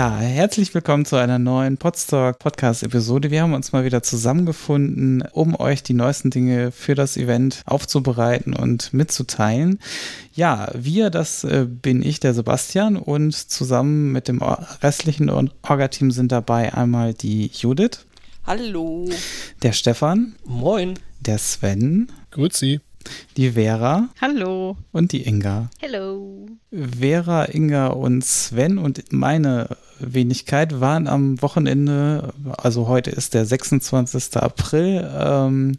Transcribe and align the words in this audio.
Ja, 0.00 0.16
herzlich 0.16 0.72
willkommen 0.72 1.04
zu 1.04 1.16
einer 1.16 1.38
neuen 1.38 1.76
Podstock 1.76 2.38
Podcast 2.38 2.82
Episode. 2.82 3.30
Wir 3.30 3.42
haben 3.42 3.52
uns 3.52 3.72
mal 3.72 3.84
wieder 3.84 4.02
zusammengefunden, 4.02 5.22
um 5.32 5.54
euch 5.54 5.82
die 5.82 5.92
neuesten 5.92 6.30
Dinge 6.30 6.72
für 6.72 6.94
das 6.94 7.18
Event 7.18 7.60
aufzubereiten 7.66 8.54
und 8.56 8.94
mitzuteilen. 8.94 9.78
Ja, 10.32 10.70
wir, 10.72 11.10
das 11.10 11.44
äh, 11.44 11.66
bin 11.68 12.00
ich, 12.02 12.18
der 12.18 12.32
Sebastian 12.32 12.96
und 12.96 13.34
zusammen 13.34 14.10
mit 14.10 14.26
dem 14.26 14.40
restlichen 14.40 15.28
Orga-Team 15.28 16.12
sind 16.12 16.32
dabei 16.32 16.72
einmal 16.72 17.12
die 17.12 17.50
Judith. 17.52 18.06
Hallo. 18.46 19.06
Der 19.62 19.72
Stefan. 19.72 20.34
Moin. 20.46 20.98
Der 21.20 21.36
Sven. 21.36 22.10
Grüezi 22.30 22.80
die 23.36 23.50
Vera. 23.52 24.08
Hallo. 24.20 24.76
Und 24.92 25.12
die 25.12 25.26
Inga. 25.26 25.70
Hallo. 25.82 26.46
Vera, 26.70 27.44
Inga 27.44 27.88
und 27.88 28.24
Sven 28.24 28.78
und 28.78 29.12
meine 29.12 29.76
Wenigkeit 30.00 30.80
waren 30.80 31.06
am 31.06 31.40
Wochenende, 31.42 32.32
also 32.56 32.88
heute 32.88 33.10
ist 33.10 33.34
der 33.34 33.44
26. 33.44 34.36
April, 34.36 35.08
ähm, 35.18 35.78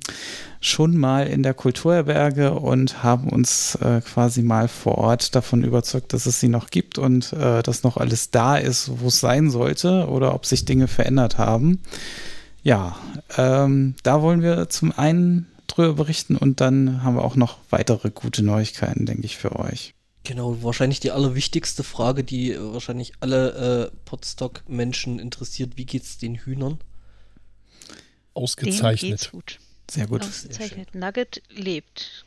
schon 0.59 0.95
mal 0.95 1.25
in 1.27 1.41
der 1.41 1.55
Kulturherberge 1.55 2.53
und 2.53 3.03
haben 3.03 3.30
uns 3.30 3.75
äh, 3.75 4.02
quasi 4.02 4.44
mal 4.44 4.67
vor 4.67 5.00
Ort 5.00 5.35
davon 5.35 5.63
überzeugt, 5.63 6.13
dass 6.13 6.28
es 6.28 6.39
sie 6.39 6.50
noch 6.50 6.69
gibt 6.69 7.00
und 7.00 7.33
äh, 7.33 7.63
dass 7.63 7.83
noch 7.83 7.97
alles 7.97 8.30
da 8.30 8.58
ist, 8.58 8.91
wo 9.00 9.08
es 9.08 9.19
sein 9.19 9.50
sollte 9.50 10.08
oder 10.08 10.35
ob 10.35 10.45
sich 10.45 10.66
Dinge 10.66 10.88
verändert 10.88 11.39
haben. 11.39 11.80
Ja, 12.63 12.95
ähm, 13.38 13.95
da 14.03 14.22
wollen 14.22 14.44
wir 14.44 14.69
zum 14.69 14.94
einen 14.95 15.47
drüber 15.75 15.94
berichten 15.94 16.36
und 16.36 16.61
dann 16.61 17.03
haben 17.03 17.16
wir 17.16 17.23
auch 17.23 17.36
noch 17.36 17.58
weitere 17.69 18.09
gute 18.09 18.44
Neuigkeiten, 18.44 19.05
denke 19.05 19.25
ich, 19.25 19.38
für 19.38 19.58
euch. 19.58 19.94
Genau, 20.23 20.61
wahrscheinlich 20.61 21.00
die 21.00 21.11
allerwichtigste 21.11 21.83
Frage, 21.83 22.23
die 22.23 22.52
äh, 22.52 22.73
wahrscheinlich 22.73 23.13
alle 23.22 23.91
äh, 23.91 23.97
Podstock-Menschen 24.05 25.19
interessiert. 25.19 25.78
Wie 25.78 25.86
geht's 25.86 26.17
den 26.17 26.36
Hühnern? 26.36 26.80
Ausgezeichnet. 28.33 29.02
Dem 29.02 29.09
geht's 29.09 29.31
gut. 29.31 29.59
Sehr 29.89 30.08
gut. 30.08 30.22
Ausgezeichnet. 30.22 30.89
Sehr 30.94 31.02
Nugget 31.02 31.41
lebt. 31.50 32.25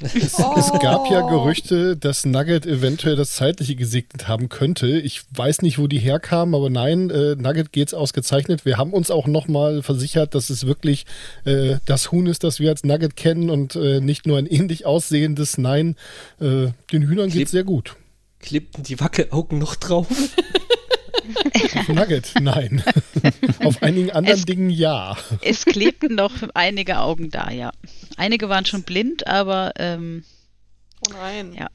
Es, 0.00 0.38
oh. 0.38 0.54
es, 0.56 0.70
gab 0.80 1.10
ja 1.10 1.22
Gerüchte, 1.22 1.96
dass 1.96 2.24
Nugget 2.24 2.66
eventuell 2.66 3.16
das 3.16 3.32
Zeitliche 3.32 3.76
gesegnet 3.76 4.28
haben 4.28 4.48
könnte. 4.48 4.98
Ich 5.00 5.22
weiß 5.32 5.62
nicht, 5.62 5.78
wo 5.78 5.86
die 5.86 5.98
herkamen, 5.98 6.54
aber 6.54 6.70
nein, 6.70 7.10
äh, 7.10 7.36
Nugget 7.36 7.72
geht's 7.72 7.94
ausgezeichnet. 7.94 8.64
Wir 8.64 8.76
haben 8.76 8.92
uns 8.92 9.10
auch 9.10 9.26
nochmal 9.26 9.82
versichert, 9.82 10.34
dass 10.34 10.50
es 10.50 10.66
wirklich 10.66 11.06
äh, 11.44 11.76
das 11.86 12.12
Huhn 12.12 12.26
ist, 12.26 12.44
das 12.44 12.60
wir 12.60 12.70
als 12.70 12.84
Nugget 12.84 13.16
kennen 13.16 13.50
und 13.50 13.76
äh, 13.76 14.00
nicht 14.00 14.26
nur 14.26 14.38
ein 14.38 14.46
ähnlich 14.46 14.86
aussehendes. 14.86 15.58
Nein, 15.58 15.96
äh, 16.40 16.68
den 16.92 17.02
Hühnern 17.02 17.30
Kleb 17.30 17.40
geht's 17.40 17.52
sehr 17.52 17.64
gut. 17.64 17.96
Klebten 18.40 18.82
die 18.82 19.00
Wackelaugen 19.00 19.58
noch 19.58 19.74
drauf? 19.74 20.06
Auf 21.74 21.88
Nugget, 21.88 22.34
nein. 22.40 22.82
Auf 23.64 23.82
einigen 23.82 24.10
anderen 24.10 24.38
es, 24.38 24.44
Dingen 24.44 24.70
ja. 24.70 25.16
Es 25.40 25.64
klebten 25.64 26.14
noch 26.14 26.32
einige 26.54 26.98
Augen 26.98 27.30
da, 27.30 27.50
ja. 27.50 27.72
Einige 28.16 28.48
waren 28.48 28.64
schon 28.64 28.82
blind, 28.82 29.26
aber 29.26 29.72
ähm, 29.76 30.24
oh 31.06 31.12
nein. 31.12 31.54
Ja. 31.54 31.68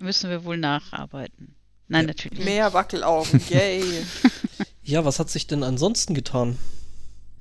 Müssen 0.00 0.30
wir 0.30 0.44
wohl 0.44 0.56
nacharbeiten. 0.56 1.54
Nein, 1.88 2.02
ja. 2.02 2.06
natürlich. 2.08 2.44
Mehr 2.44 2.72
Wackelaugen, 2.72 3.40
yay. 3.50 3.82
ja, 4.82 5.04
was 5.04 5.18
hat 5.18 5.30
sich 5.30 5.46
denn 5.46 5.62
ansonsten 5.62 6.14
getan? 6.14 6.58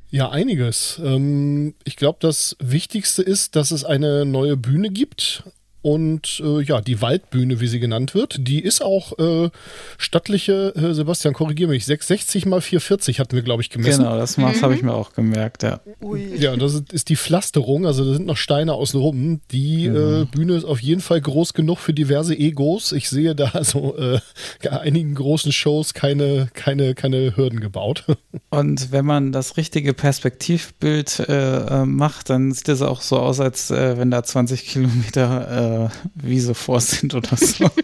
Ja, 0.09 0.29
einiges. 0.29 0.99
Ähm, 1.03 1.73
ich 1.85 1.95
glaube, 1.95 2.19
das 2.21 2.55
Wichtigste 2.59 3.23
ist, 3.23 3.55
dass 3.55 3.71
es 3.71 3.83
eine 3.83 4.25
neue 4.25 4.57
Bühne 4.57 4.89
gibt. 4.91 5.43
Und 5.83 6.41
äh, 6.43 6.61
ja, 6.61 6.79
die 6.79 7.01
Waldbühne, 7.01 7.59
wie 7.59 7.67
sie 7.67 7.81
genannt 7.81 8.15
wird, 8.15 8.47
die 8.47 8.61
ist 8.61 8.81
auch 8.81 9.19
äh, 9.19 9.49
stattliche, 9.97 10.73
äh, 10.77 10.93
Sebastian, 10.93 11.33
korrigiere 11.33 11.69
mich, 11.69 11.85
660 11.85 12.45
mal 12.45 12.61
440 12.61 13.19
hatten 13.19 13.35
wir, 13.35 13.43
glaube 13.43 13.61
ich, 13.61 13.69
gemessen. 13.69 14.03
Genau, 14.03 14.17
das 14.17 14.37
mhm. 14.37 14.61
habe 14.61 14.75
ich 14.75 14.81
mir 14.81 14.93
auch 14.93 15.11
gemerkt, 15.11 15.61
ja. 15.63 15.81
Ui. 16.01 16.37
Ja, 16.37 16.55
das 16.55 16.75
ist, 16.75 16.93
ist, 16.93 17.09
die 17.09 17.17
Pflasterung, 17.17 17.85
also 17.85 18.05
da 18.05 18.13
sind 18.13 18.25
noch 18.25 18.37
Steine 18.37 18.75
außenrum. 18.75 19.41
Die 19.51 19.89
mhm. 19.89 20.27
Bühne 20.27 20.55
ist 20.55 20.63
auf 20.63 20.79
jeden 20.79 21.01
Fall 21.01 21.19
groß 21.19 21.53
genug 21.53 21.79
für 21.79 21.93
diverse 21.93 22.33
Egos. 22.33 22.93
Ich 22.93 23.09
sehe 23.09 23.35
da 23.35 23.49
also 23.53 23.97
äh, 23.97 24.19
einigen 24.69 25.15
großen 25.15 25.51
Shows 25.51 25.93
keine, 25.93 26.47
keine, 26.53 26.95
keine 26.95 27.35
Hürden 27.35 27.59
gebaut. 27.59 28.05
Und 28.51 28.93
wenn 28.93 29.03
man 29.03 29.33
das 29.33 29.57
richtige 29.57 29.93
Perspektivbild 29.93 31.25
äh, 31.27 31.83
macht, 31.83 32.29
dann 32.29 32.53
sieht 32.53 32.69
es 32.69 32.81
auch 32.81 33.01
so 33.01 33.19
aus, 33.19 33.41
als 33.41 33.69
wenn 33.69 34.11
da 34.11 34.23
20 34.23 34.65
Kilometer 34.65 35.72
äh, 35.73 35.89
Wiese 36.15 36.55
vor 36.55 36.81
sind 36.81 37.13
oder 37.13 37.35
so. 37.35 37.69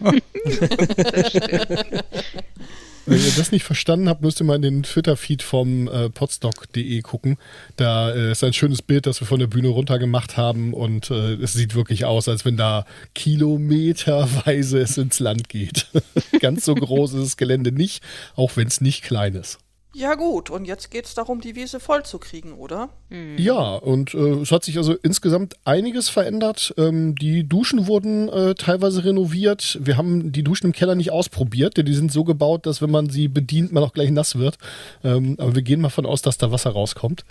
Wenn 3.06 3.18
ihr 3.18 3.32
das 3.36 3.50
nicht 3.50 3.64
verstanden 3.64 4.08
habt, 4.08 4.22
müsst 4.22 4.40
ihr 4.40 4.44
mal 4.44 4.56
in 4.56 4.62
den 4.62 4.82
Twitter-Feed 4.82 5.42
vom 5.42 5.88
äh, 5.88 6.10
podstock.de 6.10 7.00
gucken. 7.00 7.38
Da 7.76 8.12
äh, 8.12 8.32
ist 8.32 8.44
ein 8.44 8.52
schönes 8.52 8.82
Bild, 8.82 9.06
das 9.06 9.20
wir 9.20 9.26
von 9.26 9.40
der 9.40 9.46
Bühne 9.46 9.68
runter 9.68 9.98
gemacht 9.98 10.36
haben 10.36 10.74
und 10.74 11.10
äh, 11.10 11.34
es 11.34 11.54
sieht 11.54 11.74
wirklich 11.74 12.04
aus, 12.04 12.28
als 12.28 12.44
wenn 12.44 12.56
da 12.56 12.84
kilometerweise 13.14 14.78
es 14.78 14.96
ins 14.96 15.18
Land 15.18 15.48
geht. 15.48 15.88
Ganz 16.40 16.64
so 16.64 16.74
groß 16.74 17.14
ist 17.14 17.24
das 17.24 17.36
Gelände 17.36 17.72
nicht, 17.72 18.02
auch 18.36 18.56
wenn 18.56 18.68
es 18.68 18.80
nicht 18.80 19.02
klein 19.02 19.34
ist. 19.34 19.58
Ja 19.92 20.14
gut, 20.14 20.50
und 20.50 20.66
jetzt 20.66 20.90
geht 20.92 21.06
es 21.06 21.14
darum, 21.14 21.40
die 21.40 21.56
Wiese 21.56 21.80
voll 21.80 22.04
zu 22.04 22.18
kriegen, 22.18 22.52
oder? 22.52 22.90
Mhm. 23.08 23.36
Ja, 23.38 23.74
und 23.74 24.14
äh, 24.14 24.40
es 24.42 24.52
hat 24.52 24.62
sich 24.62 24.76
also 24.78 24.94
insgesamt 24.94 25.56
einiges 25.64 26.08
verändert. 26.08 26.72
Ähm, 26.78 27.16
die 27.16 27.42
Duschen 27.48 27.88
wurden 27.88 28.28
äh, 28.28 28.54
teilweise 28.54 29.04
renoviert. 29.04 29.78
Wir 29.82 29.96
haben 29.96 30.30
die 30.30 30.44
Duschen 30.44 30.66
im 30.66 30.72
Keller 30.72 30.94
nicht 30.94 31.10
ausprobiert, 31.10 31.76
denn 31.76 31.86
die 31.86 31.94
sind 31.94 32.12
so 32.12 32.22
gebaut, 32.22 32.66
dass 32.66 32.80
wenn 32.80 32.90
man 32.90 33.10
sie 33.10 33.26
bedient, 33.26 33.72
man 33.72 33.82
auch 33.82 33.92
gleich 33.92 34.12
nass 34.12 34.38
wird. 34.38 34.58
Ähm, 35.02 35.34
aber 35.38 35.56
wir 35.56 35.62
gehen 35.62 35.80
mal 35.80 35.88
von 35.88 36.06
aus, 36.06 36.22
dass 36.22 36.38
da 36.38 36.52
Wasser 36.52 36.70
rauskommt. 36.70 37.24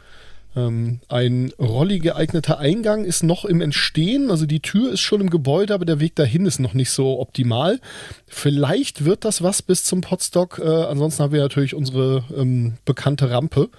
Ähm, 0.56 1.00
ein 1.08 1.52
rolli 1.60 2.00
geeigneter 2.00 2.60
Eingang 2.60 3.06
ist 3.06 3.24
noch 3.24 3.46
im 3.46 3.62
Entstehen. 3.62 4.32
Also 4.32 4.46
die 4.46 4.62
Tür 4.62 4.94
ist 4.94 5.02
schon 5.02 5.22
im 5.22 5.30
Gebäude, 5.30 5.74
aber 5.74 5.86
der 5.86 6.00
Weg 6.00 6.16
dahin 6.16 6.46
ist 6.46 6.60
noch 6.60 6.74
nicht 6.74 6.90
so 6.90 7.20
optimal. 7.20 7.80
Vielleicht 8.28 9.06
wird 9.06 9.26
das 9.26 9.42
was 9.42 9.62
bis 9.62 9.84
zum 9.84 10.02
Potstock. 10.02 10.60
Äh, 10.60 10.68
ansonsten 10.68 11.24
haben 11.24 11.34
wir 11.34 11.42
natürlich 11.42 11.76
unsere 11.76 12.24
ähm, 12.36 12.74
bekannte 12.86 13.30
Rampe, 13.30 13.70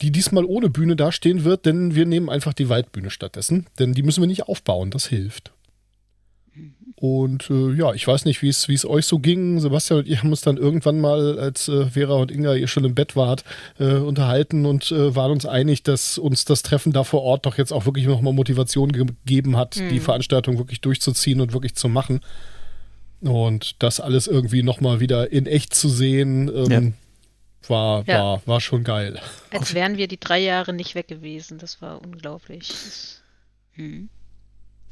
die 0.00 0.10
diesmal 0.10 0.44
ohne 0.44 0.70
Bühne 0.70 0.96
dastehen 0.96 1.44
wird, 1.44 1.66
denn 1.66 1.94
wir 1.94 2.06
nehmen 2.06 2.30
einfach 2.30 2.52
die 2.52 2.68
Waldbühne 2.68 3.10
stattdessen. 3.10 3.66
Denn 3.78 3.92
die 3.92 4.02
müssen 4.02 4.22
wir 4.22 4.28
nicht 4.28 4.48
aufbauen, 4.48 4.90
das 4.90 5.06
hilft. 5.06 5.52
Und 7.00 7.48
äh, 7.48 7.74
ja, 7.74 7.94
ich 7.94 8.08
weiß 8.08 8.24
nicht, 8.24 8.42
wie 8.42 8.48
es 8.48 8.84
euch 8.84 9.06
so 9.06 9.20
ging. 9.20 9.60
Sebastian 9.60 10.00
und 10.00 10.08
ich 10.08 10.18
haben 10.18 10.30
uns 10.30 10.40
dann 10.40 10.56
irgendwann 10.56 11.00
mal, 11.00 11.38
als 11.38 11.68
äh, 11.68 11.86
Vera 11.86 12.14
und 12.14 12.32
Inga 12.32 12.54
ihr 12.54 12.66
schon 12.66 12.84
im 12.84 12.96
Bett 12.96 13.14
wart, 13.14 13.44
äh, 13.78 13.94
unterhalten 13.94 14.66
und 14.66 14.90
äh, 14.90 15.14
waren 15.14 15.30
uns 15.30 15.46
einig, 15.46 15.84
dass 15.84 16.18
uns 16.18 16.44
das 16.44 16.62
Treffen 16.62 16.92
da 16.92 17.04
vor 17.04 17.22
Ort 17.22 17.46
doch 17.46 17.56
jetzt 17.56 17.72
auch 17.72 17.86
wirklich 17.86 18.06
nochmal 18.06 18.32
Motivation 18.32 18.90
gegeben 18.90 19.56
hat, 19.56 19.76
mhm. 19.76 19.90
die 19.90 20.00
Veranstaltung 20.00 20.58
wirklich 20.58 20.80
durchzuziehen 20.80 21.40
und 21.40 21.52
wirklich 21.52 21.76
zu 21.76 21.88
machen. 21.88 22.20
Und 23.20 23.80
das 23.80 24.00
alles 24.00 24.26
irgendwie 24.26 24.64
nochmal 24.64 24.98
wieder 24.98 25.30
in 25.30 25.46
echt 25.46 25.74
zu 25.74 25.88
sehen, 25.88 26.48
ähm, 26.48 26.70
ja. 26.70 26.92
War, 27.68 28.04
ja. 28.06 28.22
war, 28.22 28.42
war 28.46 28.60
schon 28.60 28.82
geil. 28.82 29.20
Als 29.50 29.74
wären 29.74 29.98
wir 29.98 30.08
die 30.08 30.18
drei 30.18 30.38
Jahre 30.38 30.72
nicht 30.72 30.94
weg 30.94 31.06
gewesen. 31.06 31.58
Das 31.58 31.80
war 31.82 32.02
unglaublich. 32.02 32.68
Das, 32.68 33.22
hm. 33.74 34.08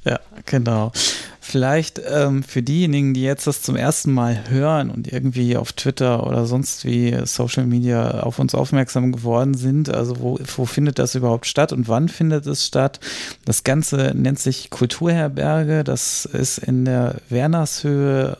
Ja, 0.06 0.20
genau. 0.44 0.92
Vielleicht 1.40 2.00
ähm, 2.08 2.44
für 2.44 2.62
diejenigen, 2.62 3.12
die 3.12 3.22
jetzt 3.22 3.46
das 3.48 3.62
zum 3.62 3.74
ersten 3.74 4.12
Mal 4.12 4.48
hören 4.48 4.88
und 4.88 5.12
irgendwie 5.12 5.56
auf 5.56 5.72
Twitter 5.72 6.24
oder 6.26 6.46
sonst 6.46 6.84
wie 6.84 7.16
Social 7.24 7.66
Media 7.66 8.20
auf 8.20 8.38
uns 8.38 8.54
aufmerksam 8.54 9.10
geworden 9.10 9.54
sind, 9.54 9.88
also 9.88 10.20
wo, 10.20 10.38
wo 10.56 10.64
findet 10.64 11.00
das 11.00 11.16
überhaupt 11.16 11.46
statt 11.46 11.72
und 11.72 11.88
wann 11.88 12.08
findet 12.08 12.46
es 12.46 12.66
statt? 12.66 13.00
Das 13.44 13.64
Ganze 13.64 14.12
nennt 14.14 14.38
sich 14.38 14.70
Kulturherberge. 14.70 15.82
Das 15.82 16.24
ist 16.24 16.58
in 16.58 16.84
der 16.84 17.16
Wernershöhe 17.28 18.38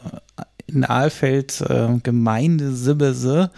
in 0.69 0.85
Aalfeld, 0.85 1.61
äh, 1.63 1.89
Gemeinde 2.03 2.73
Sibbese. 2.73 3.51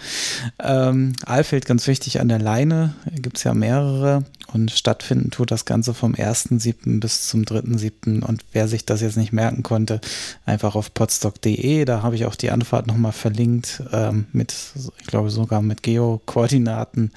Ähm, 0.62 1.14
Aalfeld 1.25 1.66
ganz 1.66 1.87
wichtig 1.87 2.20
an 2.20 2.28
der 2.28 2.38
Leine, 2.38 2.94
gibt 3.14 3.38
es 3.38 3.44
ja 3.44 3.55
mehrere 3.55 4.25
und 4.53 4.71
stattfinden 4.71 5.31
tut 5.31 5.50
das 5.50 5.65
Ganze 5.65 5.93
vom 5.93 6.15
1.7. 6.15 7.00
bis 7.00 7.29
zum 7.29 7.43
3.7. 7.43 8.23
Und 8.23 8.45
wer 8.53 8.67
sich 8.67 8.87
das 8.87 9.03
jetzt 9.03 9.17
nicht 9.17 9.33
merken 9.33 9.62
konnte, 9.62 10.00
einfach 10.47 10.75
auf 10.75 10.95
podstock.de, 10.95 11.85
da 11.85 12.03
habe 12.03 12.15
ich 12.15 12.25
auch 12.25 12.35
die 12.35 12.50
Anfahrt 12.50 12.87
nochmal 12.87 13.12
verlinkt 13.12 13.83
ähm, 13.93 14.27
mit, 14.33 14.55
ich 15.00 15.06
glaube 15.06 15.31
sogar 15.31 15.61
mit 15.61 15.83
Geo-Koordinaten. 15.83 17.12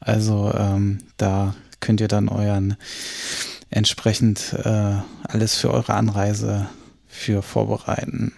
Also 0.00 0.52
ähm, 0.56 0.98
da 1.18 1.54
könnt 1.78 2.00
ihr 2.00 2.08
dann 2.08 2.28
euren 2.28 2.76
entsprechend 3.70 4.52
äh, 4.64 4.94
alles 5.22 5.56
für 5.56 5.70
eure 5.72 5.94
Anreise 5.94 6.68
für 7.06 7.42
vorbereiten. 7.42 8.32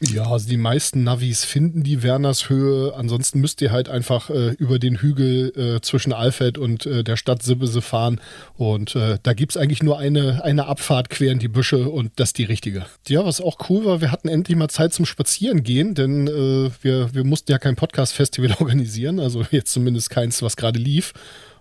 Ja, 0.00 0.24
also 0.26 0.48
die 0.48 0.56
meisten 0.56 1.04
Navis 1.04 1.44
finden 1.44 1.82
die 1.84 2.02
Wernershöhe. 2.02 2.94
Ansonsten 2.94 3.40
müsst 3.40 3.62
ihr 3.62 3.70
halt 3.70 3.88
einfach 3.88 4.28
äh, 4.28 4.50
über 4.54 4.78
den 4.78 4.96
Hügel 4.96 5.52
äh, 5.56 5.80
zwischen 5.82 6.12
Alfeld 6.12 6.58
und 6.58 6.84
äh, 6.84 7.04
der 7.04 7.16
Stadt 7.16 7.42
Sibbese 7.42 7.80
fahren. 7.80 8.20
Und 8.54 8.96
äh, 8.96 9.18
da 9.22 9.32
gibt 9.34 9.52
es 9.52 9.56
eigentlich 9.56 9.82
nur 9.82 9.98
eine, 9.98 10.42
eine 10.44 10.66
Abfahrt 10.66 11.10
quer 11.10 11.30
in 11.30 11.38
die 11.38 11.48
Büsche 11.48 11.88
und 11.88 12.10
das 12.16 12.30
ist 12.30 12.38
die 12.38 12.44
richtige. 12.44 12.84
Ja, 13.08 13.24
was 13.24 13.40
auch 13.40 13.56
cool 13.70 13.84
war, 13.84 14.00
wir 14.00 14.10
hatten 14.10 14.28
endlich 14.28 14.58
mal 14.58 14.68
Zeit 14.68 14.92
zum 14.92 15.06
Spazierengehen, 15.06 15.94
denn 15.94 16.26
äh, 16.26 16.70
wir, 16.82 17.14
wir 17.14 17.24
mussten 17.24 17.52
ja 17.52 17.58
kein 17.58 17.76
Podcast-Festival 17.76 18.56
organisieren. 18.58 19.20
Also 19.20 19.44
jetzt 19.52 19.72
zumindest 19.72 20.10
keins, 20.10 20.42
was 20.42 20.56
gerade 20.56 20.78
lief. 20.80 21.12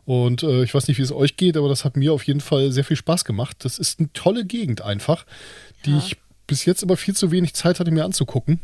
Und 0.05 0.43
äh, 0.43 0.63
ich 0.63 0.73
weiß 0.73 0.87
nicht, 0.89 0.97
wie 0.97 1.03
es 1.03 1.13
euch 1.13 1.37
geht, 1.37 1.55
aber 1.55 1.69
das 1.69 1.85
hat 1.85 1.95
mir 1.95 2.11
auf 2.11 2.23
jeden 2.23 2.41
Fall 2.41 2.71
sehr 2.71 2.83
viel 2.83 2.97
Spaß 2.97 3.23
gemacht. 3.23 3.57
Das 3.59 3.77
ist 3.79 3.99
eine 3.99 4.11
tolle 4.11 4.43
Gegend 4.43 4.81
einfach, 4.81 5.25
die 5.85 5.91
Ja. 5.91 5.97
ich 5.99 6.17
bis 6.47 6.65
jetzt 6.65 6.83
immer 6.83 6.97
viel 6.97 7.15
zu 7.15 7.31
wenig 7.31 7.53
Zeit 7.53 7.79
hatte, 7.79 7.91
mir 7.91 8.05
anzugucken. 8.05 8.59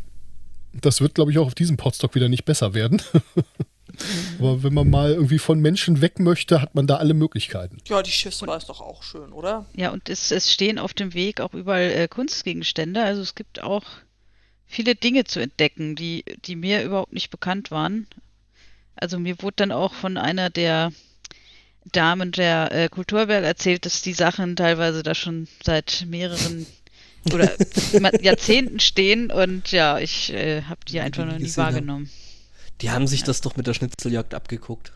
Das 0.73 1.01
wird, 1.01 1.15
glaube 1.15 1.31
ich, 1.31 1.39
auch 1.39 1.47
auf 1.47 1.55
diesem 1.55 1.77
Podstock 1.77 2.15
wieder 2.15 2.29
nicht 2.29 2.45
besser 2.45 2.73
werden. 2.73 3.01
aber 4.39 4.63
wenn 4.63 4.73
man 4.73 4.89
mal 4.89 5.13
irgendwie 5.13 5.39
von 5.39 5.59
Menschen 5.59 6.01
weg 6.01 6.19
möchte, 6.19 6.61
hat 6.61 6.75
man 6.75 6.87
da 6.87 6.97
alle 6.97 7.13
Möglichkeiten. 7.13 7.77
Ja, 7.87 8.03
die 8.03 8.11
Schiffsbar 8.11 8.57
ist 8.57 8.69
doch 8.69 8.81
auch 8.81 9.03
schön, 9.03 9.33
oder? 9.33 9.65
Ja, 9.75 9.89
und 9.91 10.09
es, 10.09 10.31
es 10.31 10.51
stehen 10.51 10.77
auf 10.77 10.93
dem 10.93 11.13
Weg 11.13 11.41
auch 11.41 11.53
überall 11.53 11.91
äh, 11.91 12.07
Kunstgegenstände. 12.07 13.03
Also 13.03 13.21
es 13.21 13.35
gibt 13.35 13.61
auch 13.61 13.83
viele 14.65 14.95
Dinge 14.95 15.23
zu 15.23 15.39
entdecken, 15.39 15.95
die, 15.95 16.23
die 16.45 16.55
mir 16.55 16.83
überhaupt 16.83 17.13
nicht 17.13 17.31
bekannt 17.31 17.71
waren. 17.71 18.07
Also 18.95 19.17
mir 19.17 19.41
wurde 19.41 19.55
dann 19.57 19.71
auch 19.71 19.93
von 19.93 20.17
einer 20.17 20.49
der 20.49 20.91
Damen 21.85 22.31
der 22.31 22.71
äh, 22.71 22.89
Kulturberg 22.89 23.43
erzählt, 23.43 23.85
dass 23.85 24.01
die 24.01 24.13
Sachen 24.13 24.55
teilweise 24.55 25.01
da 25.01 25.15
schon 25.15 25.47
seit 25.63 26.05
mehreren 26.07 26.67
oder 27.33 27.51
Jahrzehnten 28.21 28.79
stehen 28.79 29.31
und 29.31 29.71
ja, 29.71 29.99
ich 29.99 30.31
äh, 30.33 30.61
habe 30.63 30.79
die 30.87 30.93
Ja, 30.97 31.03
einfach 31.03 31.25
noch 31.25 31.33
nie 31.37 31.43
gesehen 31.43 31.63
haben. 31.63 31.73
wahrgenommen. 31.73 32.09
Die 32.81 32.91
haben 32.91 33.07
sich 33.07 33.23
das 33.23 33.41
doch 33.41 33.57
mit 33.57 33.67
der 33.67 33.73
Schnitzeljagd 33.73 34.33
abgeguckt. 34.33 34.93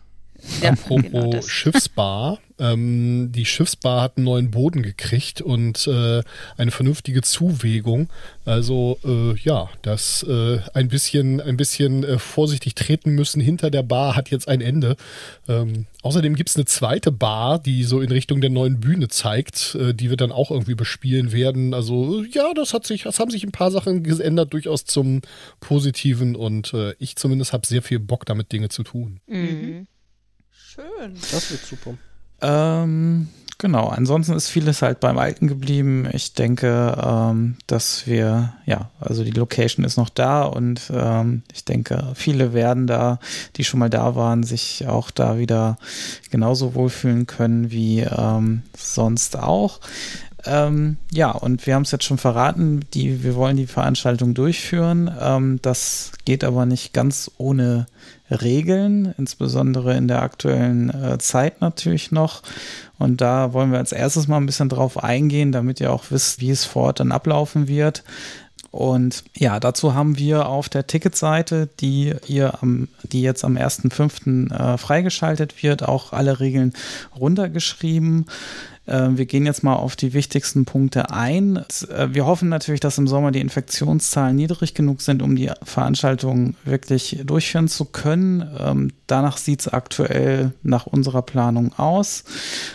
Ja, 0.62 0.72
Apropos 0.72 1.12
genau. 1.12 1.42
Schiffsbar. 1.42 2.40
Ähm, 2.60 3.32
die 3.32 3.46
Schiffsbar 3.46 4.02
hat 4.02 4.18
einen 4.18 4.26
neuen 4.26 4.52
Boden 4.52 4.84
gekriegt 4.84 5.42
und 5.42 5.88
äh, 5.88 6.22
eine 6.56 6.72
vernünftige 6.72 7.22
Zuwegung. 7.22 8.10
Also 8.46 9.00
äh, 9.04 9.36
ja, 9.40 9.70
das 9.82 10.24
äh, 10.24 10.60
ein 10.74 10.88
bisschen, 10.88 11.42
ein 11.42 11.58
bisschen 11.58 12.04
äh, 12.04 12.20
vorsichtig 12.20 12.76
treten 12.76 13.16
müssen 13.16 13.42
hinter 13.42 13.72
der 13.72 13.84
Bar 13.84 14.16
hat 14.16 14.30
jetzt 14.30 14.48
ein 14.48 14.62
Ende. 14.62 14.96
Ähm, 15.48 15.88
außerdem 16.04 16.36
gibt 16.36 16.50
es 16.50 16.56
eine 16.56 16.66
zweite 16.66 17.12
Bar, 17.12 17.60
die 17.60 17.84
so 17.84 18.02
in 18.02 18.12
Richtung 18.12 18.40
der 18.40 18.52
neuen 18.52 18.80
Bühne 18.80 19.08
zeigt, 19.08 19.76
äh, 19.76 19.94
die 19.94 20.10
wir 20.10 20.18
dann 20.18 20.32
auch 20.32 20.52
irgendwie 20.52 20.76
bespielen 20.76 21.32
werden. 21.32 21.74
Also 21.74 22.24
ja, 22.24 22.54
das 22.54 22.74
hat 22.74 22.86
sich, 22.86 23.04
das 23.04 23.20
haben 23.20 23.32
sich 23.32 23.44
ein 23.44 23.52
paar 23.52 23.72
Sachen 23.72 24.04
geändert, 24.04 24.54
durchaus 24.54 24.86
zum 24.86 25.22
Positiven 25.60 26.36
und 26.36 26.74
äh, 26.74 26.94
ich 27.00 27.16
zumindest 27.16 27.52
habe 27.52 27.66
sehr 27.66 27.82
viel 27.82 28.00
Bock, 28.00 28.26
damit 28.26 28.52
Dinge 28.52 28.70
zu 28.70 28.84
tun. 28.84 29.20
Mhm. 29.28 29.88
Schön. 30.74 31.14
Das 31.32 31.52
wird 31.52 31.66
super. 31.66 31.94
Ähm, 32.42 33.28
genau, 33.60 33.90
ansonsten 33.90 34.34
ist 34.34 34.50
vieles 34.50 34.82
halt 34.82 35.00
beim 35.00 35.20
Alten 35.20 35.48
geblieben. 35.48 36.08
Ich 36.12 36.34
denke, 36.34 36.98
ähm, 37.02 37.58
dass 37.68 38.08
wir, 38.08 38.54
ja, 38.66 38.90
also 39.00 39.24
die 39.24 39.32
Location 39.32 39.86
ist 39.86 39.98
noch 39.98 40.10
da 40.10 40.44
und 40.44 40.92
ähm, 40.94 41.44
ich 41.54 41.64
denke, 41.64 42.14
viele 42.16 42.54
werden 42.54 42.88
da, 42.88 43.20
die 43.56 43.64
schon 43.64 43.80
mal 43.80 43.90
da 43.90 44.16
waren, 44.16 44.44
sich 44.44 44.88
auch 44.88 45.12
da 45.12 45.38
wieder 45.38 45.78
genauso 46.32 46.74
wohlfühlen 46.74 47.28
können 47.28 47.70
wie 47.70 48.00
ähm, 48.00 48.64
sonst 48.76 49.38
auch. 49.38 49.80
Ähm, 50.46 50.98
ja, 51.12 51.32
und 51.32 51.66
wir 51.66 51.76
haben 51.76 51.84
es 51.84 51.92
jetzt 51.92 52.04
schon 52.04 52.18
verraten, 52.18 52.82
die, 52.94 53.24
wir 53.24 53.36
wollen 53.36 53.56
die 53.56 53.68
Veranstaltung 53.68 54.34
durchführen. 54.34 55.10
Ähm, 55.20 55.60
das 55.62 56.12
geht 56.26 56.44
aber 56.44 56.66
nicht 56.66 56.94
ganz 56.94 57.32
ohne 57.38 57.86
Regeln, 58.30 59.14
insbesondere 59.18 59.96
in 59.96 60.08
der 60.08 60.22
aktuellen 60.22 60.90
äh, 60.90 61.18
Zeit 61.20 61.62
natürlich 61.62 62.12
noch. 62.12 62.42
Und 62.98 63.22
da 63.22 63.54
wollen 63.54 63.72
wir 63.72 63.80
als 63.80 63.92
erstes 63.92 64.28
mal 64.28 64.38
ein 64.38 64.46
bisschen 64.46 64.70
drauf 64.70 65.02
eingehen, 65.02 65.52
damit 65.52 65.80
ihr 65.80 65.92
auch 65.92 66.06
wisst, 66.10 66.42
wie 66.42 66.50
es 66.50 66.66
vor 66.66 66.84
Ort 66.84 67.00
dann 67.00 67.12
ablaufen 67.12 67.68
wird. 67.68 68.04
Und 68.74 69.24
ja, 69.38 69.60
dazu 69.60 69.94
haben 69.94 70.18
wir 70.18 70.48
auf 70.48 70.68
der 70.68 70.88
Ticketseite, 70.88 71.70
die 71.80 72.16
ihr 72.28 72.64
am, 72.64 72.88
die 73.04 73.22
jetzt 73.22 73.46
am 73.46 73.56
1.5. 73.56 74.52
Äh, 74.52 74.78
freigeschaltet 74.80 75.62
wird, 75.62 75.84
auch 75.84 76.12
alle 76.12 76.40
Regeln 76.40 76.74
runtergeschrieben. 77.16 78.26
Äh, 78.86 79.10
wir 79.12 79.26
gehen 79.26 79.46
jetzt 79.46 79.64
mal 79.64 79.76
auf 79.76 79.96
die 79.96 80.14
wichtigsten 80.14 80.66
Punkte 80.66 81.12
ein. 81.12 81.58
Äh, 81.90 82.10
Wir 82.12 82.26
hoffen 82.26 82.50
natürlich, 82.50 82.80
dass 82.80 82.98
im 82.98 83.08
Sommer 83.08 83.32
die 83.32 83.42
Infektionszahlen 83.42 84.36
niedrig 84.36 84.74
genug 84.74 85.02
sind, 85.02 85.22
um 85.22 85.36
die 85.36 85.52
Veranstaltung 85.64 86.56
wirklich 86.66 87.22
durchführen 87.26 87.68
zu 87.68 87.86
können. 87.86 88.48
Ähm, 88.60 88.92
Danach 89.14 89.38
sieht 89.38 89.60
es 89.60 89.68
aktuell 89.68 90.54
nach 90.64 90.88
unserer 90.88 91.22
Planung 91.22 91.72
aus. 91.78 92.24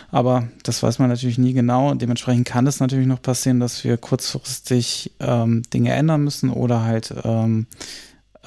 Aber 0.09 0.47
das 0.63 0.81
weiß 0.81 0.97
man 0.99 1.09
natürlich 1.09 1.37
nie 1.37 1.51
genau. 1.51 1.93
Dementsprechend 1.95 2.47
kann 2.47 2.65
es 2.65 2.79
natürlich 2.79 3.07
noch 3.07 3.21
passieren, 3.21 3.59
dass 3.59 3.83
wir 3.83 3.97
kurzfristig 3.97 5.11
ähm, 5.19 5.63
Dinge 5.73 5.91
ändern 5.91 6.23
müssen 6.23 6.49
oder 6.49 6.83
halt 6.83 7.13
ähm, 7.25 7.67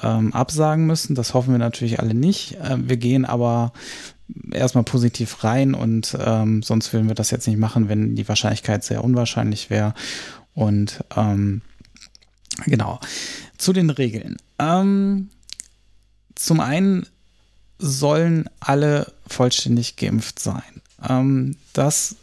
ähm, 0.01 0.33
absagen 0.33 0.87
müssen. 0.87 1.13
Das 1.13 1.35
hoffen 1.35 1.51
wir 1.51 1.59
natürlich 1.59 1.99
alle 1.99 2.15
nicht. 2.15 2.53
Äh, 2.53 2.77
wir 2.79 2.97
gehen 2.97 3.25
aber 3.25 3.73
erstmal 4.51 4.83
positiv 4.83 5.43
rein 5.43 5.73
und 5.73 6.17
ähm, 6.19 6.63
sonst 6.63 6.93
würden 6.93 7.07
wir 7.07 7.15
das 7.15 7.31
jetzt 7.31 7.47
nicht 7.47 7.59
machen, 7.59 7.89
wenn 7.89 8.15
die 8.15 8.27
Wahrscheinlichkeit 8.27 8.83
sehr 8.83 9.03
unwahrscheinlich 9.03 9.69
wäre. 9.69 9.93
Und 10.53 11.03
ähm, 11.15 11.61
genau. 12.65 12.99
Zu 13.57 13.73
den 13.73 13.89
Regeln. 13.89 14.37
Ähm, 14.59 15.29
zum 16.35 16.59
einen 16.59 17.05
sollen 17.79 18.49
alle 18.59 19.11
vollständig 19.27 19.95
geimpft 19.95 20.39
sein. 20.39 20.81
Ähm, 21.07 21.57
das 21.73 22.15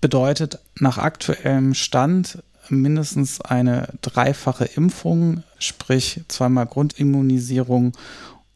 bedeutet 0.00 0.58
nach 0.78 0.98
aktuellem 0.98 1.74
Stand 1.74 2.42
mindestens 2.68 3.40
eine 3.40 3.88
dreifache 4.02 4.64
Impfung, 4.64 5.42
sprich 5.58 6.20
zweimal 6.28 6.66
Grundimmunisierung 6.66 7.92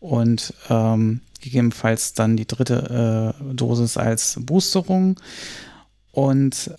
und 0.00 0.55
ähm, 0.69 1.20
gegebenenfalls 1.46 2.12
dann 2.12 2.37
die 2.37 2.46
dritte 2.46 3.34
äh, 3.40 3.54
Dosis 3.54 3.96
als 3.96 4.38
Boosterung. 4.40 5.19
Und 6.12 6.70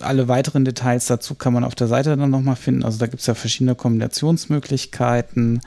alle 0.00 0.28
weiteren 0.28 0.64
Details 0.64 1.06
dazu 1.06 1.34
kann 1.34 1.52
man 1.52 1.64
auf 1.64 1.74
der 1.74 1.86
Seite 1.86 2.16
dann 2.16 2.30
nochmal 2.30 2.56
finden. 2.56 2.82
Also 2.82 2.98
da 2.98 3.06
gibt 3.06 3.20
es 3.20 3.26
ja 3.26 3.34
verschiedene 3.34 3.74
Kombinationsmöglichkeiten. 3.74 5.60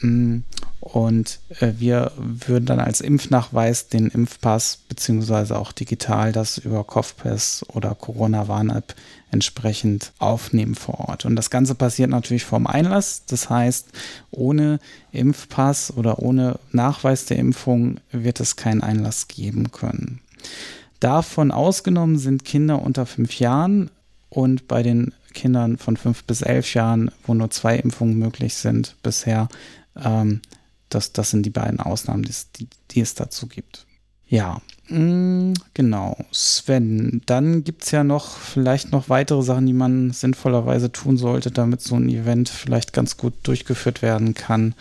Mm, 0.00 0.40
Und 0.80 1.40
äh, 1.60 1.72
wir 1.78 2.12
würden 2.16 2.66
dann 2.66 2.78
als 2.78 3.00
Impfnachweis 3.00 3.88
den 3.88 4.08
Impfpass 4.08 4.78
beziehungsweise 4.88 5.58
auch 5.58 5.72
digital 5.72 6.30
das 6.30 6.58
über 6.58 6.84
Kopfpass 6.84 7.64
oder 7.72 7.94
Corona-Warn-App 7.94 8.94
entsprechend 9.32 10.12
aufnehmen 10.18 10.76
vor 10.76 11.08
Ort. 11.08 11.24
Und 11.24 11.34
das 11.34 11.50
Ganze 11.50 11.74
passiert 11.74 12.10
natürlich 12.10 12.44
vorm 12.44 12.68
Einlass. 12.68 13.24
Das 13.26 13.50
heißt, 13.50 13.88
ohne 14.30 14.78
Impfpass 15.10 15.92
oder 15.96 16.20
ohne 16.20 16.60
Nachweis 16.70 17.24
der 17.24 17.38
Impfung 17.38 17.98
wird 18.12 18.38
es 18.38 18.54
keinen 18.54 18.82
Einlass 18.82 19.26
geben 19.26 19.72
können. 19.72 20.20
Davon 21.00 21.50
ausgenommen 21.50 22.18
sind 22.18 22.44
Kinder 22.44 22.80
unter 22.80 23.06
fünf 23.06 23.40
Jahren 23.40 23.90
und 24.28 24.68
bei 24.68 24.84
den 24.84 25.12
Kindern 25.34 25.76
von 25.78 25.96
fünf 25.96 26.24
bis 26.24 26.42
elf 26.42 26.72
Jahren, 26.74 27.10
wo 27.26 27.34
nur 27.34 27.50
zwei 27.50 27.76
Impfungen 27.76 28.18
möglich 28.18 28.54
sind 28.54 28.94
bisher, 29.02 29.48
ähm, 30.02 30.40
das, 30.88 31.12
das 31.12 31.30
sind 31.30 31.44
die 31.44 31.50
beiden 31.50 31.80
Ausnahmen, 31.80 32.22
die, 32.22 32.30
es- 32.30 32.50
die, 32.52 32.68
die 32.92 33.00
es 33.00 33.14
dazu 33.14 33.46
gibt. 33.46 33.86
Ja, 34.28 34.60
mh, 34.88 35.54
genau. 35.74 36.16
Sven, 36.32 37.22
dann 37.26 37.62
gibt 37.62 37.84
es 37.84 37.92
ja 37.92 38.02
noch 38.02 38.36
vielleicht 38.38 38.90
noch 38.90 39.08
weitere 39.08 39.42
Sachen, 39.42 39.66
die 39.66 39.72
man 39.72 40.10
sinnvollerweise 40.10 40.90
tun 40.90 41.16
sollte, 41.16 41.50
damit 41.52 41.80
so 41.80 41.94
ein 41.94 42.08
Event 42.08 42.48
vielleicht 42.48 42.92
ganz 42.92 43.16
gut 43.16 43.34
durchgeführt 43.44 44.02
werden 44.02 44.34
kann. 44.34 44.74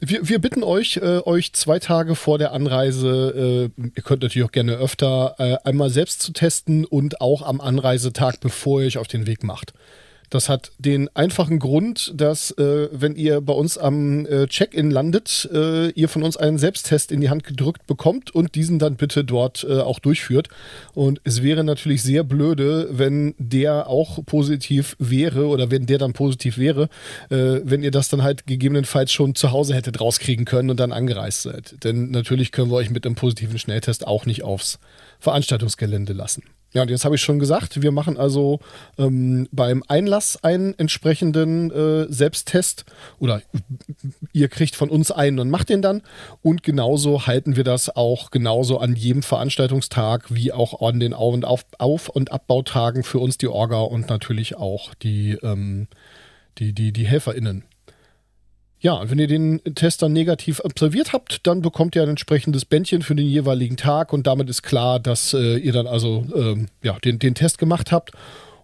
Wir, 0.00 0.26
wir 0.28 0.40
bitten 0.40 0.64
euch, 0.64 0.96
äh, 0.96 1.20
euch 1.24 1.52
zwei 1.52 1.78
Tage 1.78 2.14
vor 2.16 2.38
der 2.38 2.52
Anreise, 2.52 3.70
äh, 3.78 3.82
ihr 3.94 4.02
könnt 4.02 4.22
natürlich 4.22 4.46
auch 4.48 4.52
gerne 4.52 4.72
öfter, 4.72 5.34
äh, 5.38 5.56
einmal 5.64 5.90
selbst 5.90 6.22
zu 6.22 6.32
testen 6.32 6.84
und 6.84 7.20
auch 7.20 7.42
am 7.42 7.60
Anreisetag, 7.60 8.40
bevor 8.40 8.80
ihr 8.80 8.86
euch 8.88 8.98
auf 8.98 9.06
den 9.06 9.26
Weg 9.26 9.44
macht. 9.44 9.74
Das 10.32 10.48
hat 10.48 10.72
den 10.78 11.14
einfachen 11.14 11.58
Grund, 11.58 12.10
dass 12.16 12.52
äh, 12.52 12.88
wenn 12.90 13.16
ihr 13.16 13.42
bei 13.42 13.52
uns 13.52 13.76
am 13.76 14.24
äh, 14.24 14.46
Check-in 14.46 14.90
landet, 14.90 15.46
äh, 15.52 15.90
ihr 15.90 16.08
von 16.08 16.22
uns 16.22 16.38
einen 16.38 16.56
Selbsttest 16.56 17.12
in 17.12 17.20
die 17.20 17.28
Hand 17.28 17.44
gedrückt 17.44 17.86
bekommt 17.86 18.34
und 18.34 18.54
diesen 18.54 18.78
dann 18.78 18.96
bitte 18.96 19.24
dort 19.24 19.62
äh, 19.68 19.80
auch 19.80 19.98
durchführt. 19.98 20.48
Und 20.94 21.20
es 21.24 21.42
wäre 21.42 21.64
natürlich 21.64 22.02
sehr 22.02 22.24
blöde, 22.24 22.88
wenn 22.92 23.34
der 23.36 23.88
auch 23.88 24.24
positiv 24.24 24.96
wäre 24.98 25.48
oder 25.48 25.70
wenn 25.70 25.84
der 25.84 25.98
dann 25.98 26.14
positiv 26.14 26.56
wäre, 26.56 26.88
äh, 27.28 27.60
wenn 27.62 27.82
ihr 27.82 27.90
das 27.90 28.08
dann 28.08 28.22
halt 28.22 28.46
gegebenenfalls 28.46 29.12
schon 29.12 29.34
zu 29.34 29.52
Hause 29.52 29.74
hättet 29.74 30.00
rauskriegen 30.00 30.46
können 30.46 30.70
und 30.70 30.80
dann 30.80 30.92
angereist 30.92 31.42
seid. 31.42 31.84
Denn 31.84 32.10
natürlich 32.10 32.52
können 32.52 32.70
wir 32.70 32.76
euch 32.76 32.88
mit 32.88 33.04
einem 33.04 33.16
positiven 33.16 33.58
Schnelltest 33.58 34.06
auch 34.06 34.24
nicht 34.24 34.44
aufs 34.44 34.78
Veranstaltungsgelände 35.20 36.14
lassen. 36.14 36.42
Ja, 36.72 36.82
und 36.82 36.90
jetzt 36.90 37.04
habe 37.04 37.16
ich 37.16 37.22
schon 37.22 37.38
gesagt, 37.38 37.82
wir 37.82 37.92
machen 37.92 38.16
also 38.16 38.60
ähm, 38.98 39.46
beim 39.52 39.82
Einlass 39.88 40.42
einen 40.42 40.78
entsprechenden 40.78 41.70
äh, 41.70 42.10
Selbsttest 42.10 42.86
oder 43.18 43.42
ihr 44.32 44.48
kriegt 44.48 44.74
von 44.74 44.88
uns 44.88 45.10
einen 45.10 45.38
und 45.38 45.50
macht 45.50 45.68
den 45.68 45.82
dann. 45.82 46.02
Und 46.42 46.62
genauso 46.62 47.26
halten 47.26 47.56
wir 47.56 47.64
das 47.64 47.94
auch 47.94 48.30
genauso 48.30 48.78
an 48.78 48.96
jedem 48.96 49.22
Veranstaltungstag 49.22 50.34
wie 50.34 50.52
auch 50.52 50.80
an 50.86 50.98
den 50.98 51.12
Auf- 51.12 51.34
und, 51.34 51.44
Auf-, 51.44 51.66
Auf 51.78 52.08
und 52.08 52.32
Abbautagen 52.32 53.02
für 53.02 53.18
uns 53.18 53.36
die 53.36 53.48
Orga 53.48 53.80
und 53.80 54.08
natürlich 54.08 54.56
auch 54.56 54.94
die, 54.94 55.32
ähm, 55.42 55.88
die, 56.58 56.72
die, 56.72 56.92
die 56.92 57.06
HelferInnen. 57.06 57.64
Ja, 58.82 58.94
und 58.94 59.12
wenn 59.12 59.18
ihr 59.20 59.28
den 59.28 59.60
Test 59.76 60.02
dann 60.02 60.12
negativ 60.12 60.60
absolviert 60.60 61.12
habt, 61.12 61.46
dann 61.46 61.62
bekommt 61.62 61.94
ihr 61.94 62.02
ein 62.02 62.08
entsprechendes 62.08 62.64
Bändchen 62.64 63.02
für 63.02 63.14
den 63.14 63.26
jeweiligen 63.26 63.76
Tag 63.76 64.12
und 64.12 64.26
damit 64.26 64.50
ist 64.50 64.62
klar, 64.62 64.98
dass 64.98 65.34
äh, 65.34 65.56
ihr 65.56 65.72
dann 65.72 65.86
also 65.86 66.26
ähm, 66.34 66.66
ja, 66.82 66.98
den, 66.98 67.20
den 67.20 67.36
Test 67.36 67.58
gemacht 67.58 67.92
habt. 67.92 68.10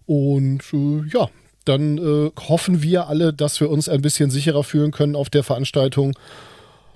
Und 0.07 0.63
äh, 0.73 1.09
ja, 1.13 1.29
dann 1.65 1.99
äh, 1.99 2.31
hoffen 2.49 2.83
wir 2.83 3.07
alle, 3.07 3.33
dass 3.33 3.61
wir 3.61 3.71
uns 3.71 3.89
ein 3.89 4.03
bisschen 4.03 4.31
sicherer 4.31 4.65
fühlen 4.65 4.91
können 4.91 5.15
auf 5.15 5.31
der 5.31 5.45
Veranstaltung. 5.45 6.19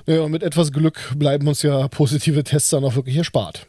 Ja, 0.07 0.27
mit 0.27 0.43
etwas 0.43 0.73
Glück 0.73 1.13
bleiben 1.17 1.47
uns 1.47 1.63
ja 1.63 1.87
positive 1.87 2.43
Tests 2.43 2.71
dann 2.71 2.85
auch 2.85 2.97
wirklich 2.97 3.17
erspart. 3.17 3.69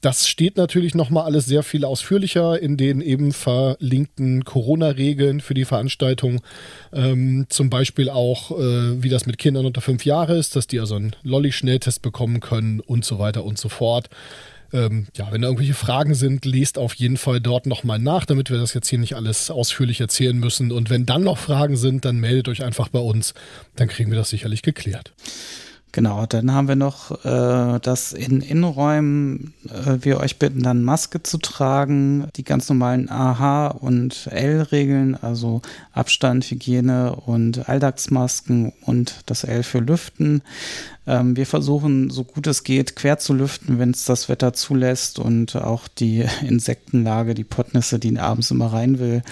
Das 0.00 0.28
steht 0.28 0.56
natürlich 0.56 0.94
nochmal 0.94 1.24
alles 1.24 1.46
sehr 1.46 1.62
viel 1.62 1.84
ausführlicher 1.84 2.60
in 2.60 2.76
den 2.76 3.00
eben 3.00 3.32
verlinkten 3.32 4.44
Corona-Regeln 4.44 5.40
für 5.40 5.54
die 5.54 5.64
Veranstaltung. 5.64 6.40
Ähm, 6.92 7.46
zum 7.48 7.70
Beispiel 7.70 8.08
auch, 8.08 8.52
äh, 8.52 9.02
wie 9.02 9.08
das 9.08 9.26
mit 9.26 9.38
Kindern 9.38 9.66
unter 9.66 9.80
fünf 9.80 10.04
Jahre 10.04 10.36
ist, 10.36 10.54
dass 10.56 10.66
die 10.66 10.78
also 10.78 10.94
einen 10.94 11.16
Lolli-Schnelltest 11.22 12.02
bekommen 12.02 12.40
können 12.40 12.80
und 12.80 13.04
so 13.04 13.18
weiter 13.18 13.44
und 13.44 13.58
so 13.58 13.68
fort. 13.68 14.08
Ähm, 14.72 15.06
ja, 15.16 15.32
wenn 15.32 15.40
da 15.40 15.48
irgendwelche 15.48 15.74
Fragen 15.74 16.14
sind, 16.14 16.44
lest 16.44 16.78
auf 16.78 16.94
jeden 16.94 17.16
Fall 17.16 17.40
dort 17.40 17.66
nochmal 17.66 17.98
nach, 17.98 18.26
damit 18.26 18.50
wir 18.50 18.58
das 18.58 18.74
jetzt 18.74 18.88
hier 18.88 18.98
nicht 18.98 19.16
alles 19.16 19.50
ausführlich 19.50 20.00
erzählen 20.00 20.38
müssen. 20.38 20.70
Und 20.70 20.90
wenn 20.90 21.06
dann 21.06 21.24
noch 21.24 21.38
Fragen 21.38 21.76
sind, 21.76 22.04
dann 22.04 22.18
meldet 22.18 22.48
euch 22.48 22.62
einfach 22.62 22.88
bei 22.88 22.98
uns. 22.98 23.32
Dann 23.76 23.88
kriegen 23.88 24.10
wir 24.10 24.18
das 24.18 24.28
sicherlich 24.30 24.62
geklärt. 24.62 25.12
Genau, 25.92 26.26
dann 26.26 26.52
haben 26.52 26.68
wir 26.68 26.76
noch, 26.76 27.24
äh, 27.24 27.80
dass 27.80 28.12
in 28.12 28.42
Innenräumen 28.42 29.54
äh, 29.68 29.96
wir 30.00 30.20
euch 30.20 30.38
bitten, 30.38 30.62
dann 30.62 30.84
Maske 30.84 31.22
zu 31.22 31.38
tragen, 31.38 32.28
die 32.36 32.44
ganz 32.44 32.68
normalen 32.68 33.08
AH- 33.08 33.68
und 33.68 34.28
L-Regeln, 34.30 35.16
also 35.16 35.62
Abstand, 35.92 36.44
Hygiene 36.44 37.16
und 37.16 37.68
Alltagsmasken 37.68 38.72
und 38.82 39.20
das 39.26 39.44
L 39.44 39.62
für 39.62 39.78
Lüften. 39.78 40.42
Ähm, 41.08 41.36
wir 41.36 41.46
versuchen, 41.46 42.10
so 42.10 42.22
gut 42.22 42.46
es 42.46 42.64
geht, 42.64 42.94
quer 42.94 43.18
zu 43.18 43.32
lüften, 43.32 43.78
wenn 43.78 43.90
es 43.92 44.04
das 44.04 44.28
Wetter 44.28 44.52
zulässt 44.52 45.18
und 45.18 45.56
auch 45.56 45.88
die 45.88 46.24
Insektenlage, 46.46 47.34
die 47.34 47.44
Potnisse, 47.44 47.98
die 47.98 48.18
abends 48.18 48.50
immer 48.50 48.72
rein 48.72 48.98
will, 48.98 49.22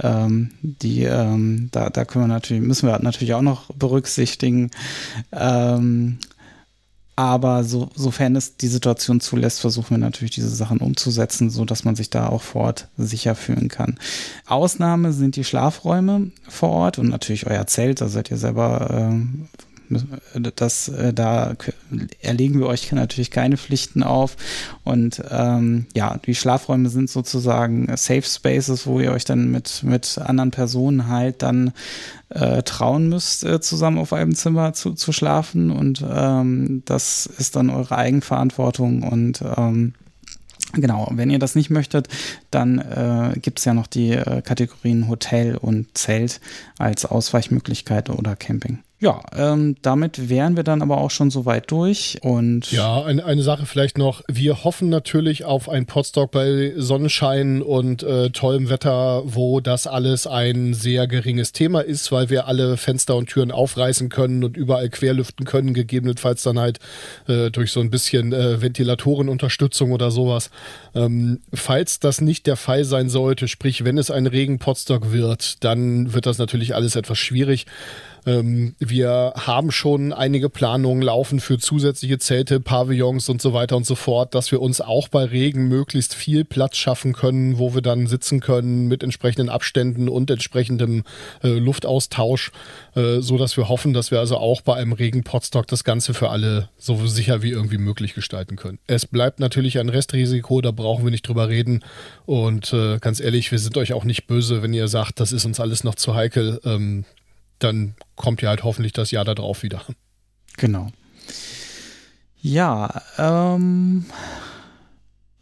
ähm, 0.00 0.50
die, 0.62 1.02
ähm, 1.02 1.68
da, 1.72 1.90
da 1.90 2.04
können 2.04 2.24
wir 2.24 2.28
natürlich, 2.28 2.62
müssen 2.62 2.88
wir 2.88 2.96
natürlich 3.00 3.34
auch 3.34 3.42
noch 3.42 3.72
berücksichtigen. 3.74 4.70
Ähm, 5.32 6.18
aber 7.16 7.62
so, 7.62 7.90
sofern 7.94 8.34
es 8.34 8.56
die 8.56 8.68
Situation 8.68 9.20
zulässt, 9.20 9.60
versuchen 9.60 9.90
wir 9.90 9.98
natürlich 9.98 10.32
diese 10.32 10.48
Sachen 10.48 10.78
umzusetzen, 10.78 11.48
so 11.48 11.64
dass 11.64 11.84
man 11.84 11.94
sich 11.94 12.10
da 12.10 12.28
auch 12.28 12.42
vor 12.42 12.62
Ort 12.62 12.88
sicher 12.96 13.34
fühlen 13.34 13.68
kann. 13.68 13.98
Ausnahme 14.46 15.12
sind 15.12 15.36
die 15.36 15.44
Schlafräume 15.44 16.32
vor 16.48 16.70
Ort 16.70 16.98
und 16.98 17.08
natürlich 17.08 17.46
euer 17.46 17.66
Zelt. 17.66 18.00
Da 18.00 18.08
seid 18.08 18.30
ihr 18.30 18.36
selber 18.36 19.12
äh, 19.12 19.54
das, 20.56 20.88
äh, 20.88 21.12
da 21.12 21.54
erlegen 22.20 22.58
wir 22.58 22.66
euch 22.66 22.90
natürlich 22.92 23.30
keine 23.30 23.56
Pflichten 23.56 24.02
auf. 24.02 24.36
Und 24.84 25.22
ähm, 25.30 25.86
ja, 25.94 26.18
die 26.24 26.34
Schlafräume 26.34 26.88
sind 26.88 27.10
sozusagen 27.10 27.88
Safe 27.96 28.22
Spaces, 28.22 28.86
wo 28.86 29.00
ihr 29.00 29.12
euch 29.12 29.24
dann 29.24 29.50
mit, 29.50 29.82
mit 29.82 30.18
anderen 30.18 30.50
Personen 30.50 31.08
halt 31.08 31.42
dann 31.42 31.72
äh, 32.30 32.62
trauen 32.62 33.08
müsst, 33.08 33.44
äh, 33.44 33.60
zusammen 33.60 33.98
auf 33.98 34.12
einem 34.12 34.34
Zimmer 34.34 34.72
zu, 34.72 34.94
zu 34.94 35.12
schlafen. 35.12 35.70
Und 35.70 36.04
ähm, 36.08 36.82
das 36.84 37.26
ist 37.26 37.56
dann 37.56 37.70
eure 37.70 37.96
Eigenverantwortung 37.96 39.02
und 39.02 39.42
ähm, 39.56 39.94
Genau, 40.76 41.08
wenn 41.12 41.30
ihr 41.30 41.38
das 41.38 41.54
nicht 41.54 41.70
möchtet, 41.70 42.08
dann 42.50 42.78
äh, 42.78 43.38
gibt 43.38 43.58
es 43.58 43.64
ja 43.64 43.74
noch 43.74 43.86
die 43.86 44.12
äh, 44.12 44.42
Kategorien 44.42 45.08
Hotel 45.08 45.56
und 45.56 45.96
Zelt 45.96 46.40
als 46.78 47.04
Ausweichmöglichkeit 47.04 48.10
oder 48.10 48.34
Camping. 48.36 48.80
Ja, 49.00 49.20
ähm, 49.36 49.74
damit 49.82 50.30
wären 50.30 50.56
wir 50.56 50.62
dann 50.62 50.80
aber 50.80 50.98
auch 50.98 51.10
schon 51.10 51.30
soweit 51.30 51.70
durch. 51.70 52.18
Und 52.22 52.70
ja, 52.70 53.02
eine, 53.02 53.24
eine 53.24 53.42
Sache 53.42 53.66
vielleicht 53.66 53.98
noch. 53.98 54.22
Wir 54.28 54.62
hoffen 54.62 54.88
natürlich 54.88 55.44
auf 55.44 55.68
ein 55.68 55.86
Podstock 55.86 56.30
bei 56.30 56.72
Sonnenschein 56.76 57.60
und 57.60 58.04
äh, 58.04 58.30
tollem 58.30 58.70
Wetter, 58.70 59.22
wo 59.26 59.60
das 59.60 59.88
alles 59.88 60.28
ein 60.28 60.74
sehr 60.74 61.08
geringes 61.08 61.50
Thema 61.52 61.80
ist, 61.80 62.12
weil 62.12 62.30
wir 62.30 62.46
alle 62.46 62.76
Fenster 62.76 63.16
und 63.16 63.28
Türen 63.28 63.50
aufreißen 63.50 64.10
können 64.10 64.44
und 64.44 64.56
überall 64.56 64.88
querlüften 64.88 65.44
können, 65.44 65.74
gegebenenfalls 65.74 66.44
dann 66.44 66.60
halt 66.60 66.78
äh, 67.26 67.50
durch 67.50 67.72
so 67.72 67.80
ein 67.80 67.90
bisschen 67.90 68.32
äh, 68.32 68.62
Ventilatorenunterstützung 68.62 69.90
oder 69.90 70.12
sowas. 70.12 70.50
Ähm, 70.94 71.40
falls 71.52 71.98
das 71.98 72.20
nicht 72.20 72.46
der 72.46 72.56
Fall 72.56 72.84
sein 72.84 73.08
sollte, 73.08 73.48
sprich, 73.48 73.84
wenn 73.84 73.98
es 73.98 74.12
ein 74.12 74.28
Regen-Podstock 74.28 75.10
wird, 75.12 75.64
dann 75.64 76.14
wird 76.14 76.26
das 76.26 76.38
natürlich 76.38 76.76
alles 76.76 76.94
etwas 76.94 77.18
schwierig. 77.18 77.66
Ähm, 78.26 78.74
wir 78.88 79.34
haben 79.36 79.70
schon 79.70 80.12
einige 80.12 80.48
Planungen 80.48 81.02
laufen 81.02 81.40
für 81.40 81.58
zusätzliche 81.58 82.18
Zelte, 82.18 82.60
Pavillons 82.60 83.28
und 83.28 83.42
so 83.42 83.52
weiter 83.52 83.76
und 83.76 83.86
so 83.86 83.94
fort, 83.94 84.34
dass 84.34 84.50
wir 84.52 84.60
uns 84.62 84.80
auch 84.80 85.08
bei 85.08 85.24
Regen 85.24 85.68
möglichst 85.68 86.14
viel 86.14 86.44
Platz 86.44 86.76
schaffen 86.76 87.12
können, 87.12 87.58
wo 87.58 87.74
wir 87.74 87.82
dann 87.82 88.06
sitzen 88.06 88.40
können 88.40 88.88
mit 88.88 89.02
entsprechenden 89.02 89.48
Abständen 89.48 90.08
und 90.08 90.30
entsprechendem 90.30 91.04
äh, 91.42 91.48
Luftaustausch, 91.48 92.52
äh, 92.94 93.20
so 93.20 93.38
dass 93.38 93.56
wir 93.56 93.68
hoffen, 93.68 93.92
dass 93.92 94.10
wir 94.10 94.18
also 94.20 94.36
auch 94.36 94.60
bei 94.60 94.74
einem 94.74 94.92
Regen-Potstock 94.92 95.66
das 95.66 95.84
Ganze 95.84 96.14
für 96.14 96.30
alle 96.30 96.68
so 96.78 97.06
sicher 97.06 97.42
wie 97.42 97.50
irgendwie 97.50 97.78
möglich 97.78 98.14
gestalten 98.14 98.56
können. 98.56 98.78
Es 98.86 99.06
bleibt 99.06 99.40
natürlich 99.40 99.78
ein 99.78 99.88
Restrisiko, 99.88 100.60
da 100.60 100.70
brauchen 100.70 101.04
wir 101.04 101.10
nicht 101.10 101.26
drüber 101.26 101.48
reden. 101.48 101.84
Und 102.26 102.72
äh, 102.72 102.98
ganz 102.98 103.20
ehrlich, 103.20 103.50
wir 103.52 103.58
sind 103.58 103.76
euch 103.76 103.92
auch 103.92 104.04
nicht 104.04 104.26
böse, 104.26 104.62
wenn 104.62 104.74
ihr 104.74 104.88
sagt, 104.88 105.20
das 105.20 105.32
ist 105.32 105.44
uns 105.44 105.60
alles 105.60 105.84
noch 105.84 105.94
zu 105.94 106.14
heikel. 106.14 106.60
Ähm, 106.64 107.04
dann 107.58 107.94
kommt 108.16 108.42
ja 108.42 108.50
halt 108.50 108.64
hoffentlich 108.64 108.92
das 108.92 109.10
Jahr 109.10 109.24
darauf 109.24 109.62
wieder. 109.62 109.82
Genau. 110.56 110.90
Ja, 112.40 113.02
ähm, 113.18 114.04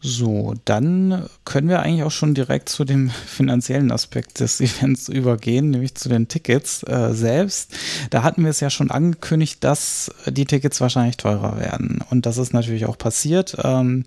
so, 0.05 0.55
dann 0.65 1.29
können 1.45 1.69
wir 1.69 1.81
eigentlich 1.81 2.03
auch 2.03 2.11
schon 2.11 2.35
direkt 2.35 2.69
zu 2.69 2.85
dem 2.85 3.11
finanziellen 3.11 3.93
Aspekt 3.93 4.41
des 4.41 4.61
Events 4.61 5.09
übergehen, 5.09 5.71
nämlich 5.71 5.95
zu 5.95 6.09
den 6.09 6.27
Tickets 6.27 6.83
äh, 6.83 7.11
selbst. 7.13 7.73
Da 8.11 8.25
hatten 8.25 8.43
wir 8.43 8.51
es 8.51 8.59
ja 8.59 8.69
schon 8.69 8.91
angekündigt, 8.91 9.63
dass 9.63 10.13
die 10.27 10.45
Tickets 10.45 10.81
wahrscheinlich 10.81 11.19
teurer 11.19 11.59
werden. 11.59 12.05
Und 12.11 12.27
das 12.27 12.37
ist 12.37 12.53
natürlich 12.53 12.87
auch 12.87 12.99
passiert. 12.99 13.57
Ähm, 13.63 14.05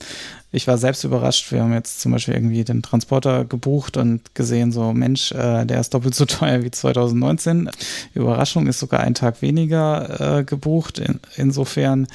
ich 0.56 0.68
war 0.68 0.78
selbst 0.78 1.04
überrascht. 1.04 1.52
Wir 1.52 1.62
haben 1.62 1.74
jetzt 1.74 2.00
zum 2.00 2.14
Beispiel 2.14 2.34
irgendwie 2.34 2.64
den 2.64 2.82
Transporter 2.82 3.44
gebucht 3.44 3.98
und 3.98 4.34
gesehen, 4.36 4.72
so 4.72 4.94
Mensch, 4.94 5.32
äh, 5.34 5.66
der 5.66 5.82
ist 5.82 5.94
doppelt 5.94 6.16
so 6.16 6.26
teuer 6.26 6.64
wie 6.64 6.72
2019. 6.72 7.70
Überraschung 8.14 8.68
ist 8.68 8.80
sogar 8.80 9.02
ein 9.02 9.14
Tag 9.14 9.42
weniger 9.42 10.40
äh, 10.40 10.44
gebucht. 10.44 11.00
In, 11.00 11.20
insofern, 11.36 12.08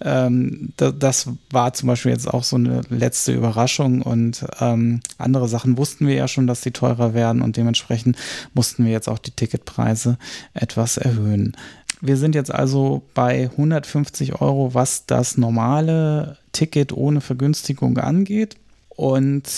ähm, 0.00 0.72
da, 0.76 0.92
das 0.92 1.28
war 1.50 1.72
zum 1.72 1.88
Beispiel 1.88 2.12
jetzt 2.12 2.28
auch 2.28 2.44
so 2.44 2.56
eine 2.56 2.82
letzte 2.88 3.32
Überraschung 3.32 4.02
und 4.02 4.44
ähm, 4.60 5.00
andere 5.18 5.48
Sachen 5.48 5.76
wussten 5.76 6.06
wir 6.06 6.14
ja 6.14 6.28
schon, 6.28 6.46
dass 6.46 6.60
die 6.60 6.70
teurer 6.70 7.14
werden 7.14 7.42
und 7.42 7.56
dementsprechend 7.56 8.16
mussten 8.54 8.84
wir 8.84 8.92
jetzt 8.92 9.08
auch 9.08 9.18
die 9.18 9.32
Ticketpreise 9.32 10.18
etwas 10.54 10.96
erhöhen. 10.96 11.56
Wir 12.00 12.16
sind 12.16 12.34
jetzt 12.34 12.52
also 12.52 13.02
bei 13.14 13.50
150 13.50 14.40
Euro, 14.40 14.74
was 14.74 15.06
das 15.06 15.36
normale 15.36 16.38
Ticket 16.52 16.92
ohne 16.92 17.20
Vergünstigung 17.20 17.98
angeht. 17.98 18.56
Und 18.88 19.48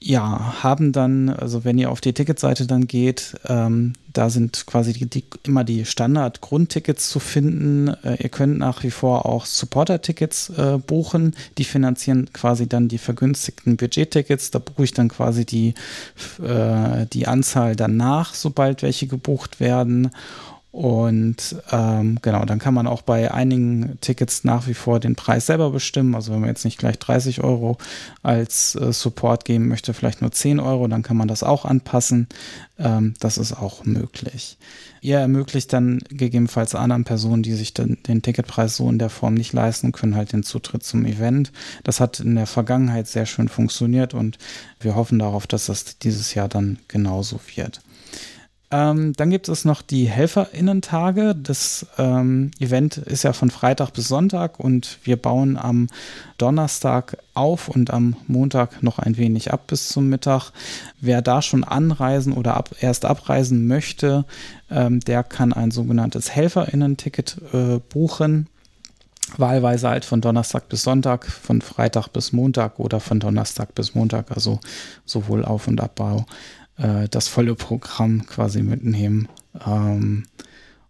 ja, 0.00 0.62
haben 0.62 0.92
dann, 0.92 1.28
also 1.28 1.64
wenn 1.64 1.76
ihr 1.76 1.90
auf 1.90 2.00
die 2.00 2.12
Ticketseite 2.12 2.66
dann 2.68 2.86
geht, 2.86 3.34
ähm, 3.46 3.94
da 4.12 4.30
sind 4.30 4.64
quasi 4.66 4.92
die, 4.92 5.06
die, 5.06 5.24
immer 5.42 5.64
die 5.64 5.84
Standard-Grundtickets 5.84 7.08
zu 7.08 7.18
finden. 7.18 7.88
Äh, 8.04 8.22
ihr 8.22 8.28
könnt 8.28 8.58
nach 8.58 8.84
wie 8.84 8.92
vor 8.92 9.26
auch 9.26 9.44
Supporter-Tickets 9.44 10.50
äh, 10.50 10.78
buchen. 10.78 11.34
Die 11.58 11.64
finanzieren 11.64 12.30
quasi 12.32 12.68
dann 12.68 12.86
die 12.86 12.98
vergünstigten 12.98 13.76
Budget-Tickets. 13.76 14.52
Da 14.52 14.60
buche 14.60 14.84
ich 14.84 14.94
dann 14.94 15.08
quasi 15.08 15.44
die, 15.44 15.74
äh, 16.40 17.06
die 17.12 17.26
Anzahl 17.26 17.74
danach, 17.74 18.34
sobald 18.34 18.82
welche 18.82 19.08
gebucht 19.08 19.58
werden. 19.58 20.10
Und 20.70 21.56
ähm, 21.72 22.18
genau, 22.20 22.44
dann 22.44 22.58
kann 22.58 22.74
man 22.74 22.86
auch 22.86 23.00
bei 23.00 23.32
einigen 23.32 23.98
Tickets 24.02 24.44
nach 24.44 24.66
wie 24.66 24.74
vor 24.74 25.00
den 25.00 25.16
Preis 25.16 25.46
selber 25.46 25.70
bestimmen. 25.70 26.14
Also 26.14 26.32
wenn 26.32 26.40
man 26.40 26.50
jetzt 26.50 26.64
nicht 26.64 26.78
gleich 26.78 26.98
30 26.98 27.42
Euro 27.42 27.78
als 28.22 28.74
äh, 28.74 28.92
Support 28.92 29.46
geben 29.46 29.68
möchte, 29.68 29.94
vielleicht 29.94 30.20
nur 30.20 30.30
10 30.30 30.60
Euro, 30.60 30.86
dann 30.86 31.02
kann 31.02 31.16
man 31.16 31.26
das 31.26 31.42
auch 31.42 31.64
anpassen. 31.64 32.28
Ähm, 32.78 33.14
das 33.18 33.38
ist 33.38 33.54
auch 33.54 33.86
möglich. 33.86 34.58
Ihr 35.00 35.18
ermöglicht 35.18 35.72
dann 35.72 36.00
gegebenenfalls 36.10 36.74
anderen 36.74 37.04
Personen, 37.04 37.42
die 37.42 37.54
sich 37.54 37.72
dann 37.72 37.96
den 38.06 38.20
Ticketpreis 38.20 38.76
so 38.76 38.90
in 38.90 38.98
der 38.98 39.10
Form 39.10 39.34
nicht 39.34 39.54
leisten 39.54 39.92
können, 39.92 40.16
halt 40.16 40.32
den 40.32 40.42
Zutritt 40.42 40.82
zum 40.82 41.06
Event. 41.06 41.50
Das 41.82 41.98
hat 41.98 42.20
in 42.20 42.34
der 42.34 42.46
Vergangenheit 42.46 43.06
sehr 43.06 43.24
schön 43.24 43.48
funktioniert 43.48 44.12
und 44.12 44.36
wir 44.80 44.96
hoffen 44.96 45.18
darauf, 45.18 45.46
dass 45.46 45.66
das 45.66 45.98
dieses 45.98 46.34
Jahr 46.34 46.48
dann 46.48 46.78
genauso 46.88 47.40
wird. 47.54 47.80
Ähm, 48.70 49.14
dann 49.14 49.30
gibt 49.30 49.48
es 49.48 49.64
noch 49.64 49.80
die 49.80 50.04
HelferInnen-Tage. 50.04 51.34
Das 51.34 51.86
ähm, 51.96 52.50
Event 52.58 52.98
ist 52.98 53.22
ja 53.22 53.32
von 53.32 53.50
Freitag 53.50 53.92
bis 53.92 54.08
Sonntag 54.08 54.60
und 54.60 54.98
wir 55.04 55.16
bauen 55.16 55.56
am 55.56 55.86
Donnerstag 56.36 57.16
auf 57.32 57.68
und 57.68 57.90
am 57.90 58.16
Montag 58.26 58.82
noch 58.82 58.98
ein 58.98 59.16
wenig 59.16 59.52
ab 59.52 59.68
bis 59.68 59.88
zum 59.88 60.08
Mittag. 60.08 60.52
Wer 61.00 61.22
da 61.22 61.40
schon 61.40 61.64
anreisen 61.64 62.34
oder 62.34 62.58
ab, 62.58 62.74
erst 62.80 63.06
abreisen 63.06 63.66
möchte, 63.66 64.26
ähm, 64.70 65.00
der 65.00 65.24
kann 65.24 65.54
ein 65.54 65.70
sogenanntes 65.70 66.34
HelferInnen-Ticket 66.34 67.38
äh, 67.54 67.78
buchen. 67.88 68.48
Wahlweise 69.36 69.88
halt 69.88 70.04
von 70.04 70.20
Donnerstag 70.20 70.68
bis 70.68 70.82
Sonntag, 70.82 71.26
von 71.26 71.62
Freitag 71.62 72.08
bis 72.08 72.32
Montag 72.32 72.78
oder 72.78 73.00
von 73.00 73.20
Donnerstag 73.20 73.74
bis 73.74 73.94
Montag, 73.94 74.30
also 74.30 74.58
sowohl 75.04 75.44
Auf- 75.44 75.68
und 75.68 75.80
Abbau 75.80 76.26
äh, 76.78 77.08
das 77.08 77.28
volle 77.28 77.54
Programm 77.54 78.26
quasi 78.26 78.62
mitnehmen. 78.62 79.28
Ähm, 79.66 80.24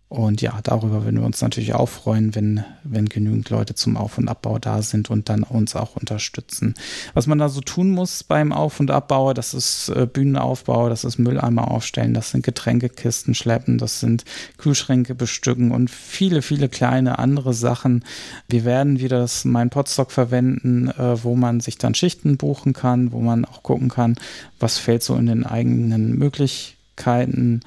und 0.08 0.40
ja, 0.40 0.58
darüber 0.62 1.04
würden 1.04 1.20
wir 1.20 1.26
uns 1.26 1.42
natürlich 1.42 1.74
auch 1.74 1.88
freuen, 1.88 2.34
wenn, 2.34 2.64
wenn 2.82 3.10
genügend 3.10 3.50
Leute 3.50 3.74
zum 3.74 3.98
Auf- 3.98 4.16
und 4.16 4.28
Abbau 4.28 4.58
da 4.58 4.80
sind 4.80 5.10
und 5.10 5.28
dann 5.28 5.42
uns 5.42 5.76
auch 5.76 5.96
unterstützen. 5.96 6.74
Was 7.12 7.26
man 7.26 7.38
da 7.38 7.50
so 7.50 7.60
tun 7.60 7.90
muss 7.90 8.24
beim 8.24 8.50
Auf- 8.50 8.80
und 8.80 8.90
Abbau, 8.90 9.34
das 9.34 9.52
ist 9.52 9.90
äh, 9.90 10.06
Bühnenaufbau, 10.06 10.88
das 10.88 11.04
ist 11.04 11.18
Mülleimer 11.18 11.70
aufstellen, 11.70 12.14
das 12.14 12.30
sind 12.30 12.42
Getränkekisten 12.42 13.34
schleppen, 13.34 13.76
das 13.76 14.00
sind 14.00 14.24
Kühlschränke 14.56 15.14
bestücken 15.14 15.72
und 15.72 15.90
viele, 15.90 16.40
viele 16.40 16.70
kleine 16.70 17.18
andere 17.18 17.52
Sachen. 17.52 18.02
Wir 18.48 18.64
werden 18.64 19.00
wieder 19.00 19.18
das 19.18 19.44
Mein 19.44 19.68
Podstock 19.68 20.10
verwenden, 20.10 20.88
äh, 20.88 21.22
wo 21.22 21.36
man 21.36 21.60
sich 21.60 21.76
dann 21.76 21.94
Schichten 21.94 22.38
buchen 22.38 22.72
kann, 22.72 23.12
wo 23.12 23.20
man 23.20 23.44
auch 23.44 23.62
gucken 23.62 23.90
kann, 23.90 24.16
was 24.58 24.78
fällt 24.78 25.02
so 25.02 25.16
in 25.16 25.26
den 25.26 25.44
eigenen 25.44 26.18
Möglichkeiten 26.18 27.60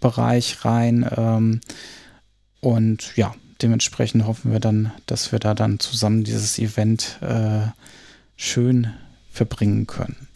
Bereich 0.00 0.64
rein. 0.64 1.08
Ähm, 1.16 1.60
und 2.60 3.16
ja, 3.16 3.34
dementsprechend 3.62 4.26
hoffen 4.26 4.52
wir 4.52 4.60
dann, 4.60 4.92
dass 5.06 5.32
wir 5.32 5.38
da 5.38 5.54
dann 5.54 5.80
zusammen 5.80 6.24
dieses 6.24 6.58
Event 6.58 7.18
äh, 7.20 7.66
schön 8.36 8.92
verbringen 9.30 9.86
können. 9.86 10.28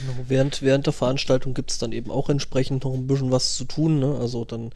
Genau, 0.00 0.24
während, 0.28 0.62
während 0.62 0.86
der 0.86 0.92
Veranstaltung 0.92 1.54
gibt 1.54 1.70
es 1.70 1.78
dann 1.78 1.92
eben 1.92 2.10
auch 2.10 2.28
entsprechend 2.28 2.84
noch 2.84 2.94
ein 2.94 3.06
bisschen 3.06 3.30
was 3.30 3.56
zu 3.56 3.64
tun. 3.64 3.98
Ne? 3.98 4.16
Also 4.18 4.44
dann, 4.44 4.70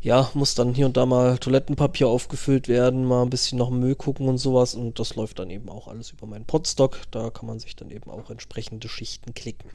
ja, 0.00 0.30
muss 0.34 0.54
dann 0.54 0.74
hier 0.74 0.86
und 0.86 0.96
da 0.96 1.06
mal 1.06 1.38
Toilettenpapier 1.38 2.08
aufgefüllt 2.08 2.68
werden, 2.68 3.04
mal 3.04 3.22
ein 3.22 3.30
bisschen 3.30 3.58
noch 3.58 3.70
Müll 3.70 3.94
gucken 3.94 4.28
und 4.28 4.38
sowas. 4.38 4.74
Und 4.74 4.98
das 4.98 5.16
läuft 5.16 5.38
dann 5.38 5.50
eben 5.50 5.68
auch 5.68 5.88
alles 5.88 6.10
über 6.10 6.26
meinen 6.26 6.44
Podstock. 6.44 6.98
Da 7.10 7.30
kann 7.30 7.46
man 7.46 7.58
sich 7.58 7.76
dann 7.76 7.90
eben 7.90 8.10
auch 8.10 8.30
entsprechende 8.30 8.88
Schichten 8.88 9.34
klicken. 9.34 9.70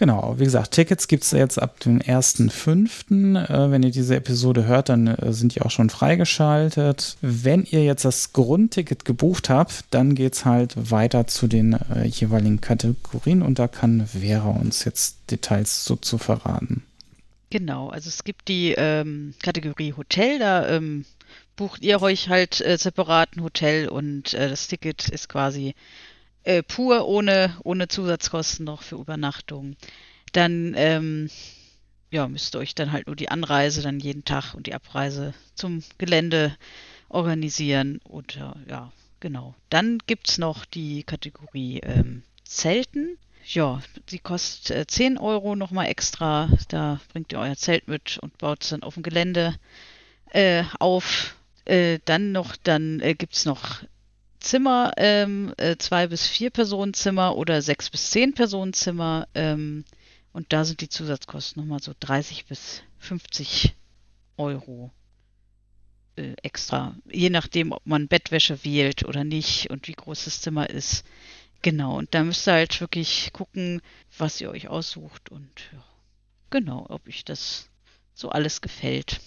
Genau, 0.00 0.36
wie 0.38 0.44
gesagt, 0.44 0.70
Tickets 0.70 1.08
gibt 1.08 1.24
es 1.24 1.32
jetzt 1.32 1.60
ab 1.60 1.78
dem 1.80 1.98
1.5. 1.98 3.36
Äh, 3.36 3.70
wenn 3.70 3.82
ihr 3.82 3.90
diese 3.90 4.16
Episode 4.16 4.64
hört, 4.64 4.88
dann 4.88 5.08
äh, 5.08 5.34
sind 5.34 5.54
die 5.54 5.60
auch 5.60 5.70
schon 5.70 5.90
freigeschaltet. 5.90 7.18
Wenn 7.20 7.64
ihr 7.64 7.84
jetzt 7.84 8.06
das 8.06 8.32
Grundticket 8.32 9.04
gebucht 9.04 9.50
habt, 9.50 9.84
dann 9.90 10.14
geht 10.14 10.32
es 10.32 10.46
halt 10.46 10.90
weiter 10.90 11.26
zu 11.26 11.48
den 11.48 11.74
äh, 11.74 12.06
jeweiligen 12.06 12.62
Kategorien 12.62 13.42
und 13.42 13.58
da 13.58 13.68
kann 13.68 14.06
Vera 14.06 14.48
uns 14.48 14.86
jetzt 14.86 15.18
Details 15.30 15.84
so 15.84 15.96
zu 15.96 16.16
verraten. 16.16 16.82
Genau, 17.50 17.90
also 17.90 18.08
es 18.08 18.24
gibt 18.24 18.48
die 18.48 18.72
ähm, 18.78 19.34
Kategorie 19.42 19.92
Hotel, 19.92 20.38
da 20.38 20.66
ähm, 20.66 21.04
bucht 21.56 21.82
ihr 21.82 22.00
euch 22.00 22.30
halt 22.30 22.62
äh, 22.62 22.78
separat 22.78 23.36
ein 23.36 23.42
Hotel 23.42 23.86
und 23.88 24.32
äh, 24.32 24.48
das 24.48 24.66
Ticket 24.66 25.10
ist 25.10 25.28
quasi 25.28 25.74
äh, 26.44 26.62
pur 26.62 27.06
ohne, 27.06 27.56
ohne 27.64 27.88
Zusatzkosten 27.88 28.64
noch 28.64 28.82
für 28.82 28.96
Übernachtung. 28.96 29.76
Dann 30.32 30.74
ähm, 30.76 31.28
ja, 32.10 32.26
müsst 32.28 32.54
ihr 32.54 32.58
euch 32.58 32.74
dann 32.74 32.92
halt 32.92 33.06
nur 33.06 33.16
die 33.16 33.28
Anreise 33.28 33.82
dann 33.82 34.00
jeden 34.00 34.24
Tag 34.24 34.54
und 34.54 34.66
die 34.66 34.74
Abreise 34.74 35.34
zum 35.54 35.82
Gelände 35.98 36.56
organisieren. 37.08 38.00
Und 38.04 38.36
äh, 38.36 38.52
ja, 38.68 38.92
genau. 39.20 39.54
Dann 39.68 39.98
gibt 40.06 40.28
es 40.28 40.38
noch 40.38 40.64
die 40.64 41.04
Kategorie 41.04 41.80
ähm, 41.82 42.22
Zelten. 42.44 43.16
Ja, 43.44 43.80
die 44.10 44.18
kostet 44.18 44.76
äh, 44.76 44.86
10 44.86 45.18
Euro 45.18 45.56
nochmal 45.56 45.86
extra. 45.86 46.48
Da 46.68 47.00
bringt 47.12 47.32
ihr 47.32 47.38
euer 47.38 47.56
Zelt 47.56 47.88
mit 47.88 48.18
und 48.18 48.36
baut 48.38 48.62
es 48.62 48.70
dann 48.70 48.82
auf 48.82 48.94
dem 48.94 49.02
Gelände 49.02 49.56
äh, 50.30 50.64
auf. 50.78 51.36
Äh, 51.64 52.00
dann 52.04 52.32
noch, 52.32 52.56
dann 52.56 53.00
äh, 53.00 53.14
gibt 53.14 53.34
es 53.34 53.44
noch 53.44 53.82
Zimmer, 54.40 54.92
ähm, 54.96 55.54
äh, 55.58 55.76
zwei 55.76 56.06
bis 56.06 56.26
vier 56.26 56.50
Personenzimmer 56.50 57.36
oder 57.36 57.62
sechs 57.62 57.90
bis 57.90 58.10
zehn 58.10 58.34
Personenzimmer. 58.34 59.28
Ähm, 59.34 59.84
und 60.32 60.52
da 60.52 60.64
sind 60.64 60.80
die 60.80 60.88
Zusatzkosten 60.88 61.62
nochmal 61.62 61.82
so 61.82 61.92
30 61.98 62.46
bis 62.46 62.82
50 62.98 63.74
Euro 64.36 64.90
äh, 66.16 66.34
extra. 66.42 66.96
Je 67.10 67.30
nachdem, 67.30 67.72
ob 67.72 67.86
man 67.86 68.08
Bettwäsche 68.08 68.64
wählt 68.64 69.04
oder 69.04 69.24
nicht 69.24 69.70
und 69.70 69.88
wie 69.88 69.92
groß 69.92 70.24
das 70.24 70.40
Zimmer 70.40 70.70
ist. 70.70 71.04
Genau, 71.62 71.98
und 71.98 72.14
da 72.14 72.24
müsst 72.24 72.48
ihr 72.48 72.54
halt 72.54 72.80
wirklich 72.80 73.30
gucken, 73.32 73.82
was 74.16 74.40
ihr 74.40 74.50
euch 74.50 74.68
aussucht 74.68 75.30
und 75.30 75.50
ja, 75.72 75.84
genau, 76.48 76.86
ob 76.88 77.06
euch 77.06 77.24
das 77.24 77.68
so 78.14 78.30
alles 78.30 78.62
gefällt. 78.62 79.20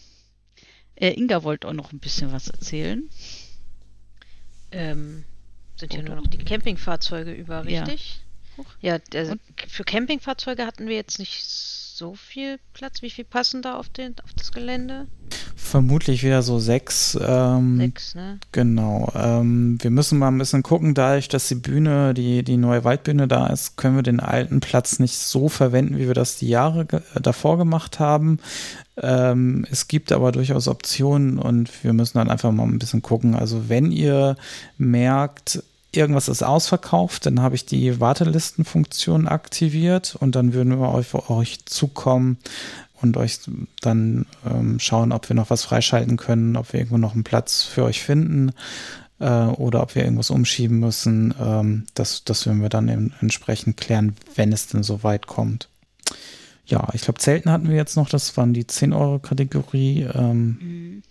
Äh, 0.95 1.11
Inga 1.11 1.43
wollte 1.43 1.67
auch 1.67 1.73
noch 1.73 1.91
ein 1.91 1.99
bisschen 1.99 2.31
was 2.31 2.47
erzählen. 2.47 3.09
Ähm, 4.73 5.23
sind 5.75 5.93
ja 5.93 6.01
nur 6.01 6.15
noch 6.15 6.27
die 6.27 6.37
Campingfahrzeuge 6.37 7.31
über, 7.31 7.67
Ja. 7.67 7.83
richtig? 7.83 8.21
Huch. 8.57 8.65
Ja, 8.81 8.99
also 9.13 9.35
für 9.67 9.83
Campingfahrzeuge 9.83 10.65
hatten 10.65 10.87
wir 10.87 10.95
jetzt 10.95 11.17
nicht 11.19 11.43
so 11.43 12.13
viel 12.15 12.59
Platz. 12.73 13.01
Wie 13.01 13.09
viel 13.09 13.25
passen 13.25 13.61
da 13.61 13.75
auf, 13.77 13.89
den, 13.89 14.15
auf 14.23 14.33
das 14.33 14.51
Gelände? 14.51 15.07
Vermutlich 15.63 16.23
wieder 16.23 16.43
so 16.43 16.59
sechs. 16.59 17.17
Ähm, 17.25 17.77
Sechs, 17.77 18.13
ne? 18.13 18.37
Genau. 18.51 19.11
Ähm, 19.15 19.77
wir 19.81 19.89
müssen 19.89 20.19
mal 20.19 20.27
ein 20.27 20.37
bisschen 20.37 20.61
gucken, 20.61 20.93
dadurch, 20.93 21.29
dass 21.29 21.47
die 21.47 21.55
Bühne, 21.55 22.13
die, 22.13 22.43
die 22.43 22.57
neue 22.57 22.83
Waldbühne 22.83 23.27
da 23.27 23.47
ist, 23.47 23.77
können 23.77 23.95
wir 23.95 24.03
den 24.03 24.19
alten 24.19 24.59
Platz 24.59 24.99
nicht 24.99 25.17
so 25.17 25.49
verwenden, 25.49 25.97
wie 25.97 26.05
wir 26.07 26.13
das 26.13 26.37
die 26.37 26.49
Jahre 26.49 26.85
ge- 26.85 27.01
davor 27.21 27.57
gemacht 27.57 27.99
haben. 27.99 28.39
Ähm, 29.01 29.65
es 29.71 29.87
gibt 29.87 30.11
aber 30.11 30.31
durchaus 30.31 30.67
Optionen 30.67 31.39
und 31.39 31.83
wir 31.83 31.93
müssen 31.93 32.17
dann 32.19 32.29
einfach 32.29 32.51
mal 32.51 32.63
ein 32.63 32.77
bisschen 32.77 33.01
gucken. 33.01 33.33
Also 33.33 33.67
wenn 33.69 33.91
ihr 33.91 34.35
merkt, 34.77 35.63
irgendwas 35.91 36.27
ist 36.27 36.43
ausverkauft, 36.43 37.25
dann 37.25 37.41
habe 37.41 37.55
ich 37.55 37.65
die 37.65 37.99
Wartelistenfunktion 37.99 39.27
aktiviert 39.27 40.15
und 40.19 40.35
dann 40.35 40.53
würden 40.53 40.77
wir 40.79 40.89
auf 40.89 41.29
euch 41.31 41.65
zukommen 41.65 42.37
und 43.03 43.17
euch 43.17 43.39
dann 43.81 44.25
ähm, 44.45 44.79
schauen, 44.79 45.11
ob 45.11 45.29
wir 45.29 45.35
noch 45.35 45.49
was 45.49 45.63
freischalten 45.63 46.17
können, 46.17 46.55
ob 46.55 46.73
wir 46.73 46.79
irgendwo 46.79 46.97
noch 46.97 47.13
einen 47.13 47.23
Platz 47.23 47.63
für 47.63 47.83
euch 47.83 48.01
finden 48.01 48.51
äh, 49.19 49.25
oder 49.29 49.81
ob 49.83 49.93
wir 49.95 50.03
irgendwas 50.03 50.29
umschieben 50.31 50.79
müssen. 50.79 51.33
Ähm, 51.39 51.85
das, 51.93 52.23
das 52.23 52.45
werden 52.45 52.61
wir 52.61 52.69
dann 52.69 52.89
eben 52.89 53.13
entsprechend 53.21 53.77
klären, 53.77 54.15
wenn 54.35 54.51
es 54.53 54.67
denn 54.67 54.83
so 54.83 55.03
weit 55.03 55.27
kommt. 55.27 55.69
Ja, 56.65 56.87
ich 56.93 57.01
glaube, 57.01 57.19
Zelten 57.19 57.51
hatten 57.51 57.67
wir 57.67 57.75
jetzt 57.75 57.97
noch, 57.97 58.07
das 58.09 58.35
waren 58.37 58.53
die 58.53 58.63
10-Euro-Kategorie. 58.63 60.03
Ähm, 60.13 60.57
Mhm. 60.61 61.03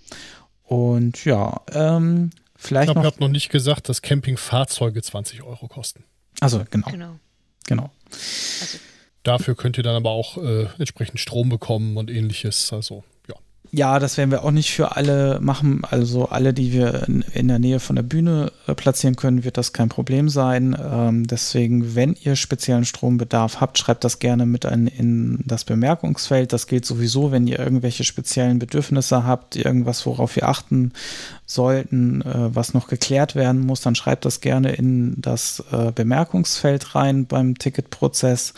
und 0.64 1.24
ja, 1.26 1.60
ähm, 1.72 2.30
Ich 2.56 2.62
vielleicht 2.68 2.86
glaube, 2.86 3.00
ihr 3.00 3.02
noch. 3.04 3.10
habt 3.12 3.20
noch 3.20 3.28
nicht 3.28 3.50
gesagt, 3.50 3.88
dass 3.90 4.00
Campingfahrzeuge 4.02 5.02
20 5.02 5.42
Euro 5.42 5.68
kosten. 5.68 6.04
Also 6.40 6.64
genau, 6.70 6.88
Genau. 6.90 7.18
genau. 7.66 7.90
Also 8.10 8.78
Dafür 9.22 9.54
könnt 9.54 9.78
ihr 9.78 9.84
dann 9.84 9.94
aber 9.94 10.10
auch 10.10 10.36
äh, 10.38 10.66
entsprechend 10.78 11.20
Strom 11.20 11.48
bekommen 11.48 11.96
und 11.96 12.10
ähnliches. 12.10 12.72
Also, 12.72 13.04
ja. 13.28 13.36
Ja, 13.70 14.00
das 14.00 14.16
werden 14.16 14.32
wir 14.32 14.44
auch 14.44 14.50
nicht 14.50 14.72
für 14.72 14.96
alle 14.96 15.38
machen. 15.40 15.82
Also 15.88 16.26
alle, 16.26 16.52
die 16.52 16.72
wir 16.72 17.06
in, 17.06 17.24
in 17.32 17.46
der 17.46 17.60
Nähe 17.60 17.78
von 17.78 17.94
der 17.94 18.02
Bühne 18.02 18.50
äh, 18.66 18.74
platzieren 18.74 19.14
können, 19.14 19.44
wird 19.44 19.58
das 19.58 19.72
kein 19.72 19.88
Problem 19.88 20.28
sein. 20.28 20.76
Ähm, 20.78 21.26
deswegen, 21.28 21.94
wenn 21.94 22.16
ihr 22.20 22.34
speziellen 22.34 22.84
Strombedarf 22.84 23.60
habt, 23.60 23.78
schreibt 23.78 24.02
das 24.02 24.18
gerne 24.18 24.44
mit 24.44 24.66
ein, 24.66 24.88
in 24.88 25.44
das 25.46 25.62
Bemerkungsfeld. 25.62 26.52
Das 26.52 26.66
gilt 26.66 26.84
sowieso, 26.84 27.30
wenn 27.30 27.46
ihr 27.46 27.60
irgendwelche 27.60 28.02
speziellen 28.02 28.58
Bedürfnisse 28.58 29.24
habt, 29.24 29.54
irgendwas, 29.54 30.04
worauf 30.04 30.34
wir 30.34 30.48
achten 30.48 30.92
sollten, 31.46 32.22
äh, 32.22 32.54
was 32.54 32.74
noch 32.74 32.88
geklärt 32.88 33.36
werden 33.36 33.60
muss, 33.60 33.82
dann 33.82 33.94
schreibt 33.94 34.24
das 34.24 34.40
gerne 34.40 34.72
in 34.72 35.14
das 35.20 35.62
äh, 35.70 35.92
Bemerkungsfeld 35.92 36.96
rein 36.96 37.26
beim 37.26 37.56
Ticketprozess. 37.56 38.54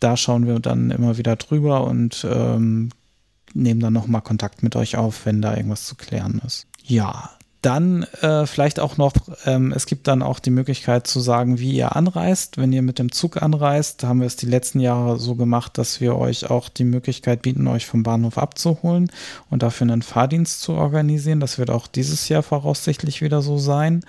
Da 0.00 0.16
schauen 0.16 0.46
wir 0.46 0.58
dann 0.58 0.90
immer 0.90 1.18
wieder 1.18 1.36
drüber 1.36 1.84
und 1.84 2.26
ähm, 2.28 2.90
nehmen 3.54 3.80
dann 3.80 3.92
nochmal 3.92 4.22
Kontakt 4.22 4.62
mit 4.62 4.76
euch 4.76 4.96
auf, 4.96 5.26
wenn 5.26 5.42
da 5.42 5.56
irgendwas 5.56 5.86
zu 5.86 5.94
klären 5.94 6.40
ist. 6.44 6.66
Ja, 6.82 7.30
dann 7.62 8.04
äh, 8.22 8.46
vielleicht 8.46 8.80
auch 8.80 8.96
noch, 8.96 9.12
ähm, 9.44 9.72
es 9.76 9.84
gibt 9.84 10.08
dann 10.08 10.22
auch 10.22 10.38
die 10.38 10.50
Möglichkeit 10.50 11.06
zu 11.06 11.20
sagen, 11.20 11.58
wie 11.58 11.72
ihr 11.72 11.94
anreist. 11.94 12.56
Wenn 12.56 12.72
ihr 12.72 12.80
mit 12.80 12.98
dem 12.98 13.12
Zug 13.12 13.42
anreist, 13.42 14.02
haben 14.02 14.20
wir 14.20 14.26
es 14.26 14.36
die 14.36 14.46
letzten 14.46 14.80
Jahre 14.80 15.18
so 15.18 15.34
gemacht, 15.34 15.76
dass 15.76 16.00
wir 16.00 16.16
euch 16.16 16.48
auch 16.48 16.70
die 16.70 16.84
Möglichkeit 16.84 17.42
bieten, 17.42 17.66
euch 17.66 17.84
vom 17.84 18.02
Bahnhof 18.02 18.38
abzuholen 18.38 19.10
und 19.50 19.62
dafür 19.62 19.86
einen 19.86 20.00
Fahrdienst 20.00 20.62
zu 20.62 20.72
organisieren. 20.72 21.40
Das 21.40 21.58
wird 21.58 21.70
auch 21.70 21.86
dieses 21.86 22.30
Jahr 22.30 22.42
voraussichtlich 22.42 23.20
wieder 23.20 23.42
so 23.42 23.58
sein. 23.58 24.04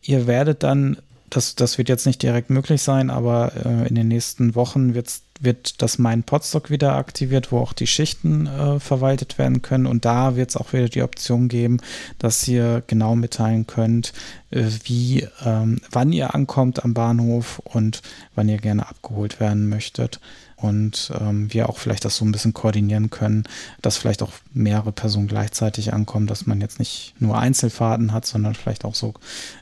Ihr 0.00 0.26
werdet 0.26 0.62
dann, 0.62 0.96
das, 1.30 1.54
das 1.54 1.78
wird 1.78 1.88
jetzt 1.88 2.06
nicht 2.06 2.22
direkt 2.22 2.50
möglich 2.50 2.82
sein, 2.82 3.10
aber 3.10 3.52
äh, 3.64 3.88
in 3.88 3.94
den 3.94 4.08
nächsten 4.08 4.54
Wochen 4.54 4.94
wird's 4.94 5.22
wird 5.40 5.80
das 5.82 5.98
Mein 5.98 6.22
Podstock 6.22 6.70
wieder 6.70 6.94
aktiviert, 6.96 7.50
wo 7.50 7.58
auch 7.58 7.72
die 7.72 7.86
Schichten 7.86 8.46
äh, 8.46 8.78
verwaltet 8.78 9.38
werden 9.38 9.62
können. 9.62 9.86
Und 9.86 10.04
da 10.04 10.36
wird 10.36 10.50
es 10.50 10.56
auch 10.56 10.72
wieder 10.72 10.88
die 10.88 11.02
Option 11.02 11.48
geben, 11.48 11.78
dass 12.18 12.46
ihr 12.46 12.82
genau 12.86 13.16
mitteilen 13.16 13.66
könnt, 13.66 14.12
äh, 14.50 14.64
wie, 14.84 15.26
ähm, 15.44 15.80
wann 15.90 16.12
ihr 16.12 16.34
ankommt 16.34 16.84
am 16.84 16.92
Bahnhof 16.94 17.60
und 17.64 18.02
wann 18.34 18.48
ihr 18.48 18.58
gerne 18.58 18.86
abgeholt 18.86 19.40
werden 19.40 19.68
möchtet 19.68 20.20
und 20.60 21.12
ähm, 21.18 21.52
wir 21.52 21.68
auch 21.68 21.78
vielleicht 21.78 22.04
das 22.04 22.16
so 22.16 22.24
ein 22.24 22.32
bisschen 22.32 22.54
koordinieren 22.54 23.10
können, 23.10 23.44
dass 23.82 23.96
vielleicht 23.96 24.22
auch 24.22 24.32
mehrere 24.52 24.92
Personen 24.92 25.26
gleichzeitig 25.26 25.92
ankommen, 25.92 26.26
dass 26.26 26.46
man 26.46 26.60
jetzt 26.60 26.78
nicht 26.78 27.14
nur 27.18 27.38
Einzelfahrten 27.38 28.12
hat, 28.12 28.26
sondern 28.26 28.54
vielleicht 28.54 28.84
auch 28.84 28.94
so 28.94 29.14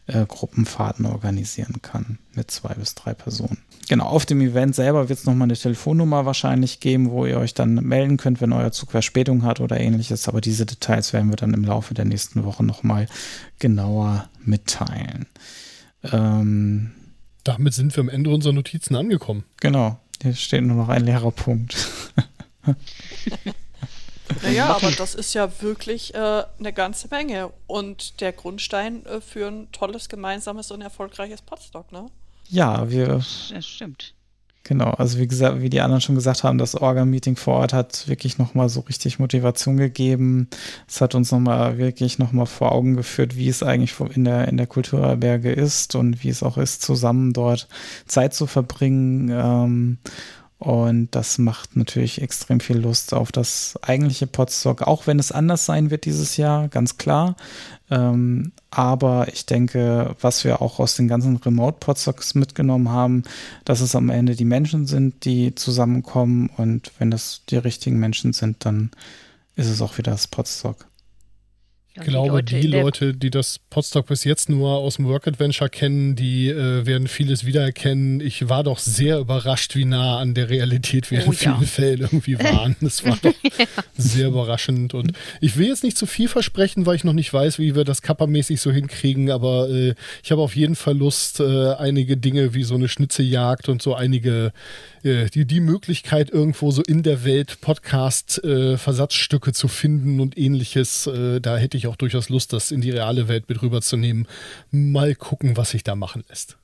äh, 0.06 0.26
Gruppenfahrten 0.26 1.06
organisieren 1.06 1.80
kann 1.82 2.18
mit 2.34 2.50
zwei 2.50 2.74
bis 2.74 2.94
drei 2.94 3.14
Personen. 3.14 3.58
Genau, 3.88 4.06
auf 4.06 4.26
dem 4.26 4.40
Event 4.40 4.74
selber 4.74 5.08
wird 5.08 5.18
es 5.18 5.24
nochmal 5.24 5.46
eine 5.46 5.56
Telefonnummer 5.56 6.26
wahrscheinlich 6.26 6.80
geben, 6.80 7.11
wo 7.11 7.24
ihr 7.26 7.38
euch 7.38 7.54
dann 7.54 7.74
melden 7.74 8.16
könnt, 8.16 8.40
wenn 8.40 8.52
euer 8.52 8.70
Zug 8.70 8.90
Verspätung 8.90 9.44
hat 9.44 9.61
oder 9.61 9.80
ähnliches. 9.80 10.28
Aber 10.28 10.40
diese 10.40 10.66
Details 10.66 11.12
werden 11.12 11.30
wir 11.30 11.37
dann 11.37 11.54
im 11.54 11.64
Laufe 11.64 11.94
der 11.94 12.04
nächsten 12.04 12.44
Woche 12.44 12.64
nochmal 12.64 13.06
genauer 13.58 14.28
mitteilen. 14.44 15.26
Ähm, 16.02 16.90
Damit 17.44 17.74
sind 17.74 17.96
wir 17.96 18.02
am 18.02 18.08
Ende 18.08 18.30
unserer 18.30 18.52
Notizen 18.52 18.94
angekommen. 18.94 19.44
Genau. 19.61 19.98
Hier 20.22 20.35
steht 20.35 20.62
nur 20.62 20.76
noch 20.76 20.88
ein 20.88 21.04
leerer 21.04 21.31
Punkt. 21.31 21.76
naja, 24.42 24.74
aber 24.74 24.90
das 24.90 25.14
ist 25.14 25.35
ja 25.35 25.61
wirklich 25.61 26.14
äh, 26.14 26.44
eine 26.59 26.72
ganze 26.72 27.09
Menge 27.09 27.52
und 27.66 28.20
der 28.20 28.33
Grundstein 28.33 29.07
äh, 29.07 29.20
für 29.20 29.48
ein 29.48 29.70
tolles 29.72 30.09
gemeinsames 30.09 30.70
und 30.70 30.83
erfolgreiches 30.83 31.42
Podstock, 31.42 31.92
ne? 31.92 32.07
Ja, 32.48 32.90
wir. 32.90 33.24
Das 33.50 33.66
stimmt. 33.66 34.14
Genau, 34.68 34.90
also 34.90 35.18
wie 35.18 35.26
gesagt, 35.26 35.62
wie 35.62 35.70
die 35.70 35.81
anderen 35.81 36.02
schon 36.02 36.14
gesagt 36.14 36.44
haben, 36.44 36.59
das 36.59 36.74
Orga-Meeting 36.74 37.37
vor 37.37 37.54
Ort 37.54 37.72
hat 37.72 38.07
wirklich 38.07 38.37
nochmal 38.37 38.68
so 38.68 38.81
richtig 38.81 39.18
Motivation 39.18 39.78
gegeben. 39.78 40.46
Es 40.87 41.00
hat 41.00 41.14
uns 41.14 41.33
nochmal 41.33 41.78
wirklich 41.78 42.18
nochmal 42.18 42.44
vor 42.44 42.72
Augen 42.72 42.94
geführt, 42.94 43.35
wie 43.35 43.48
es 43.48 43.62
eigentlich 43.62 43.94
in 44.14 44.24
der, 44.24 44.46
in 44.48 44.59
der 44.59 44.66
Kulturberge 44.66 45.50
ist 45.52 45.94
und 45.94 46.22
wie 46.22 46.28
es 46.28 46.42
auch 46.42 46.59
ist, 46.59 46.83
zusammen 46.83 47.33
dort 47.33 47.66
Zeit 48.04 48.35
zu 48.35 48.46
verbringen. 48.46 49.31
Ähm, 49.33 49.98
und 50.59 51.11
das 51.12 51.38
macht 51.38 51.77
natürlich 51.77 52.21
extrem 52.21 52.59
viel 52.59 52.79
Lust 52.79 53.14
auf 53.14 53.31
das 53.31 53.79
eigentliche 53.83 54.27
Podstock, 54.27 54.83
auch 54.83 55.07
wenn 55.07 55.21
es 55.21 55.31
anders 55.31 55.64
sein 55.64 55.90
wird 55.90 56.05
dieses 56.05 56.37
Jahr, 56.37 56.66
ganz 56.66 56.99
klar. 56.99 57.37
Ähm, 57.90 58.51
aber 58.71 59.29
ich 59.29 59.47
denke, 59.47 60.16
was 60.21 60.42
wir 60.42 60.61
auch 60.61 60.81
aus 60.81 60.97
den 60.97 61.07
ganzen 61.07 61.37
Remote-Podstocks 61.37 62.35
mitgenommen 62.35 62.88
haben, 62.88 63.23
dass 63.64 63.81
es 63.81 63.94
am 63.94 64.11
Ende 64.11 64.35
die 64.35 64.44
Menschen 64.44 64.87
sind, 64.87 65.25
die 65.25 65.55
zusammenkommen. 65.55 66.51
Und 66.57 66.90
wenn 66.99 67.12
das 67.12 67.42
die 67.49 67.57
richtigen 67.57 68.01
Menschen 68.01 68.33
sind, 68.33 68.64
dann 68.64 68.90
ist 69.55 69.68
es 69.68 69.81
auch 69.81 69.97
wieder 69.97 70.11
das 70.11 70.27
Podstock. 70.27 70.87
Ich 72.00 72.08
glaube, 72.08 72.42
die 72.42 72.54
Leute, 72.56 72.61
die, 72.61 72.66
Leute, 72.66 73.14
die 73.14 73.30
das 73.30 73.58
Podstock 73.70 74.06
bis 74.06 74.24
jetzt 74.24 74.48
nur 74.48 74.70
aus 74.70 74.96
dem 74.96 75.06
Work 75.06 75.26
Adventure 75.26 75.68
kennen, 75.68 76.16
die 76.16 76.48
äh, 76.48 76.87
werden 76.87 77.08
vieles 77.08 77.44
wiedererkennen. 77.44 78.20
Ich 78.20 78.48
war 78.48 78.64
doch 78.64 78.78
sehr 78.78 79.18
überrascht, 79.18 79.74
wie 79.76 79.84
nah 79.84 80.18
an 80.18 80.34
der 80.34 80.50
Realität 80.50 81.11
wir 81.11 81.22
oh, 81.26 81.30
in 81.30 81.32
vielen 81.32 81.61
ja. 81.61 81.66
Fällen 81.66 82.00
irgendwie 82.00 82.38
waren. 82.38 82.76
Das 82.80 83.04
war 83.04 83.18
doch 83.22 83.34
ja. 83.42 83.66
sehr 83.96 84.28
überraschend. 84.28 84.94
Und 84.94 85.12
ich 85.40 85.56
will 85.56 85.68
jetzt 85.68 85.84
nicht 85.84 85.98
zu 85.98 86.06
viel 86.06 86.28
versprechen, 86.28 86.87
weil 86.87 86.96
ich 86.96 87.04
noch 87.04 87.12
nicht 87.12 87.32
weiß, 87.32 87.58
wie 87.58 87.74
wir 87.74 87.84
das 87.84 88.02
kappermäßig 88.02 88.61
so 88.61 88.70
hinkriegen, 88.70 89.30
aber 89.30 89.68
äh, 89.68 89.94
ich 90.22 90.30
habe 90.30 90.42
auf 90.42 90.56
jeden 90.56 90.76
Fall 90.76 90.96
Lust, 90.96 91.40
äh, 91.40 91.74
einige 91.74 92.16
Dinge 92.16 92.54
wie 92.54 92.64
so 92.64 92.74
eine 92.74 92.88
Schnitzejagd 92.88 93.68
und 93.68 93.82
so 93.82 93.94
einige 93.94 94.52
äh, 95.02 95.26
die, 95.26 95.44
die 95.44 95.61
Möglichkeit, 95.61 96.30
irgendwo 96.30 96.70
so 96.70 96.82
in 96.82 97.02
der 97.02 97.24
Welt 97.24 97.61
Podcast-Versatzstücke 97.61 99.50
äh, 99.50 99.52
zu 99.52 99.68
finden 99.68 100.20
und 100.20 100.37
ähnliches, 100.38 101.06
äh, 101.06 101.40
da 101.40 101.56
hätte 101.56 101.76
ich 101.76 101.87
auch 101.88 101.96
durchaus 101.96 102.29
Lust, 102.29 102.53
das 102.53 102.70
in 102.70 102.81
die 102.81 102.90
reale 102.90 103.29
Welt 103.29 103.48
mit 103.48 103.62
rüberzunehmen. 103.62 104.29
Mal 104.70 105.14
gucken, 105.14 105.57
was 105.57 105.70
sich 105.70 105.83
da 105.85 105.94
machen 105.96 106.24
lässt. 106.29 106.59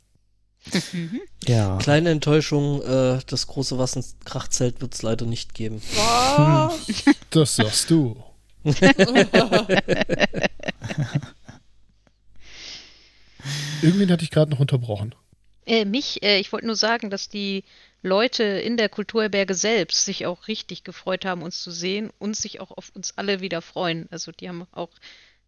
Ja. 1.46 1.76
Kleine 1.78 2.10
Enttäuschung, 2.10 2.82
äh, 2.82 3.18
das 3.26 3.46
große 3.46 3.76
Wasserkrachtzelt 3.78 4.80
wird 4.80 4.94
es 4.94 5.02
leider 5.02 5.26
nicht 5.26 5.54
geben. 5.54 5.82
Das 7.30 7.56
sagst 7.56 7.90
du. 7.90 8.22
Irgendwen 13.82 14.10
hatte 14.10 14.24
ich 14.24 14.30
gerade 14.30 14.50
noch 14.50 14.60
unterbrochen. 14.60 15.14
Äh, 15.66 15.84
mich, 15.84 16.22
äh, 16.22 16.38
ich 16.38 16.50
wollte 16.52 16.66
nur 16.66 16.76
sagen, 16.76 17.10
dass 17.10 17.28
die 17.28 17.64
Leute 18.04 18.42
in 18.42 18.76
der 18.76 18.90
Kulturherberge 18.90 19.54
selbst 19.54 20.04
sich 20.04 20.26
auch 20.26 20.46
richtig 20.46 20.84
gefreut 20.84 21.24
haben, 21.24 21.42
uns 21.42 21.62
zu 21.62 21.70
sehen 21.70 22.12
und 22.18 22.36
sich 22.36 22.60
auch 22.60 22.70
auf 22.70 22.90
uns 22.94 23.16
alle 23.16 23.40
wieder 23.40 23.62
freuen. 23.62 24.08
Also 24.10 24.30
die 24.30 24.46
haben 24.46 24.66
auch 24.72 24.90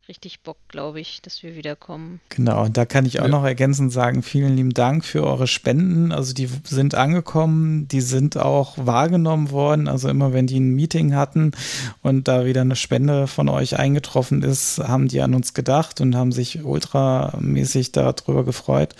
richtig 0.08 0.40
Bock, 0.40 0.56
glaube 0.68 1.00
ich, 1.00 1.20
dass 1.22 1.42
wir 1.42 1.56
wiederkommen. 1.56 2.20
Genau, 2.28 2.64
und 2.64 2.76
da 2.76 2.84
kann 2.84 3.06
ich 3.06 3.20
auch 3.20 3.24
ja. 3.24 3.30
noch 3.30 3.44
ergänzend 3.44 3.92
sagen, 3.92 4.22
vielen 4.22 4.56
lieben 4.56 4.74
Dank 4.74 5.04
für 5.04 5.24
eure 5.24 5.46
Spenden. 5.46 6.12
Also 6.12 6.32
die 6.32 6.48
sind 6.64 6.94
angekommen, 6.94 7.88
die 7.88 8.00
sind 8.00 8.36
auch 8.36 8.76
wahrgenommen 8.78 9.50
worden. 9.50 9.88
Also 9.88 10.08
immer 10.08 10.32
wenn 10.32 10.46
die 10.46 10.60
ein 10.60 10.74
Meeting 10.74 11.14
hatten 11.14 11.52
und 12.02 12.28
da 12.28 12.44
wieder 12.44 12.60
eine 12.60 12.76
Spende 12.76 13.26
von 13.26 13.48
euch 13.48 13.78
eingetroffen 13.78 14.42
ist, 14.42 14.78
haben 14.78 15.08
die 15.08 15.20
an 15.20 15.34
uns 15.34 15.54
gedacht 15.54 16.00
und 16.00 16.14
haben 16.14 16.32
sich 16.32 16.64
ultramäßig 16.64 17.92
darüber 17.92 18.44
gefreut 18.44 18.94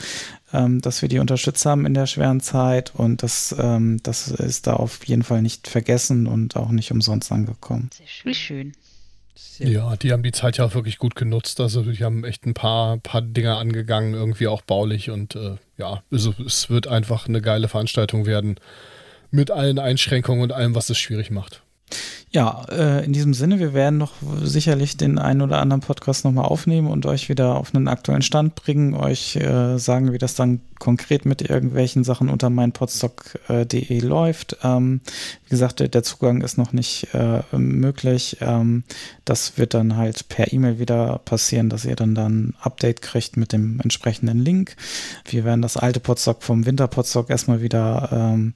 ähm, 0.53 0.81
dass 0.81 1.03
wir 1.03 1.09
die 1.09 1.19
unterstützt 1.19 1.67
haben 1.67 1.87
in 1.87 1.95
der 1.95 2.07
schweren 2.07 2.41
Zeit 2.41 2.95
und 2.95 3.23
das, 3.23 3.55
ähm, 3.59 4.01
das 4.03 4.29
ist 4.29 4.67
da 4.67 4.75
auf 4.75 5.05
jeden 5.07 5.23
Fall 5.23 5.43
nicht 5.43 5.69
vergessen 5.69 6.27
und 6.27 6.57
auch 6.57 6.71
nicht 6.71 6.93
umsonst 6.93 7.33
angekommen. 7.33 7.91
Sehr 7.93 8.07
schön. 8.07 8.35
schön. 8.35 8.73
Ja, 9.59 9.97
die 9.97 10.13
haben 10.13 10.23
die 10.23 10.33
Zeit 10.33 10.57
ja 10.57 10.65
auch 10.65 10.75
wirklich 10.75 10.99
gut 10.99 11.15
genutzt. 11.15 11.61
Also 11.61 11.83
die 11.83 12.05
haben 12.05 12.25
echt 12.25 12.47
ein 12.47 12.55
paar, 12.55 12.99
paar 12.99 13.23
Dinge 13.23 13.57
angegangen, 13.57 14.15
irgendwie 14.15 14.49
auch 14.49 14.63
baulich 14.63 15.11
und 15.11 15.35
äh, 15.37 15.57
ja, 15.77 16.03
also 16.11 16.35
es 16.45 16.71
wird 16.71 16.87
einfach 16.87 17.29
eine 17.29 17.43
geile 17.43 17.69
Veranstaltung 17.69 18.27
werden 18.27 18.59
mit 19.31 19.51
allen 19.51 19.79
Einschränkungen 19.79 20.43
und 20.43 20.53
allem, 20.53 20.75
was 20.75 20.89
es 20.89 20.99
schwierig 20.99 21.31
macht. 21.31 21.63
Ja, 22.37 22.67
äh, 22.71 23.05
in 23.05 23.15
diesem 23.15 23.33
Sinne, 23.33 23.61
wir 23.61 23.73
werden 23.73 23.99
noch 23.99 24.13
sicherlich 24.43 24.97
den 24.97 25.19
einen 25.19 25.41
oder 25.41 25.59
anderen 25.59 25.81
Podcast 25.81 26.25
nochmal 26.25 26.45
aufnehmen 26.45 26.89
und 26.89 27.07
euch 27.07 27.31
wieder 27.31 27.55
auf 27.55 27.75
einen 27.75 27.89
aktuellen 27.89 28.21
Stand 28.21 28.57
bringen, 28.57 28.95
euch 28.95 29.37
äh, 29.37 29.79
sagen, 29.79 30.13
wie 30.13 30.19
das 30.19 30.35
dann 30.35 30.61
konkret 30.79 31.25
mit 31.25 31.41
irgendwelchen 31.41 32.05
Sachen 32.05 32.29
unter 32.29 32.51
meinpodstock.de 32.51 34.01
läuft. 34.01 34.59
Ähm, 34.63 35.01
wie 35.45 35.51
gesagt, 35.51 35.81
der, 35.81 35.89
der, 35.89 36.03
Zugang 36.03 36.43
ist 36.43 36.59
noch 36.59 36.75
nicht 36.75 37.09
äh, 37.15 37.41
möglich. 37.57 38.37
Ähm, 38.41 38.85
das 39.25 39.57
wird 39.57 39.73
dann 39.73 39.97
halt 39.97 40.29
per 40.29 40.53
E-Mail 40.53 40.79
wieder 40.79 41.21
passieren, 41.25 41.71
dass 41.71 41.87
ihr 41.87 41.97
dann 41.97 42.15
dann 42.15 42.55
Update 42.61 43.01
kriegt 43.01 43.39
mit 43.39 43.53
dem 43.53 43.81
entsprechenden 43.81 44.41
Link. 44.41 44.77
Wir 45.25 45.45
werden 45.45 45.63
das 45.63 45.79
alte 45.79 46.01
Podstock 46.01 46.43
vom 46.43 46.67
Winter-Podstock 46.67 47.31
erstmal 47.31 47.63
wieder 47.63 48.11
ähm, 48.13 48.53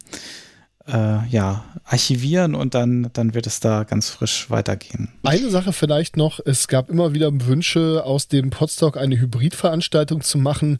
äh, 0.92 1.26
ja, 1.28 1.64
archivieren 1.84 2.54
und 2.54 2.74
dann, 2.74 3.10
dann 3.12 3.34
wird 3.34 3.46
es 3.46 3.60
da 3.60 3.84
ganz 3.84 4.10
frisch 4.10 4.50
weitergehen. 4.50 5.08
Eine 5.22 5.50
Sache 5.50 5.72
vielleicht 5.72 6.16
noch, 6.16 6.40
es 6.44 6.68
gab 6.68 6.90
immer 6.90 7.14
wieder 7.14 7.30
Wünsche, 7.46 8.04
aus 8.04 8.28
dem 8.28 8.50
Podstock 8.50 8.96
eine 8.96 9.18
Hybridveranstaltung 9.18 10.20
zu 10.20 10.38
machen. 10.38 10.78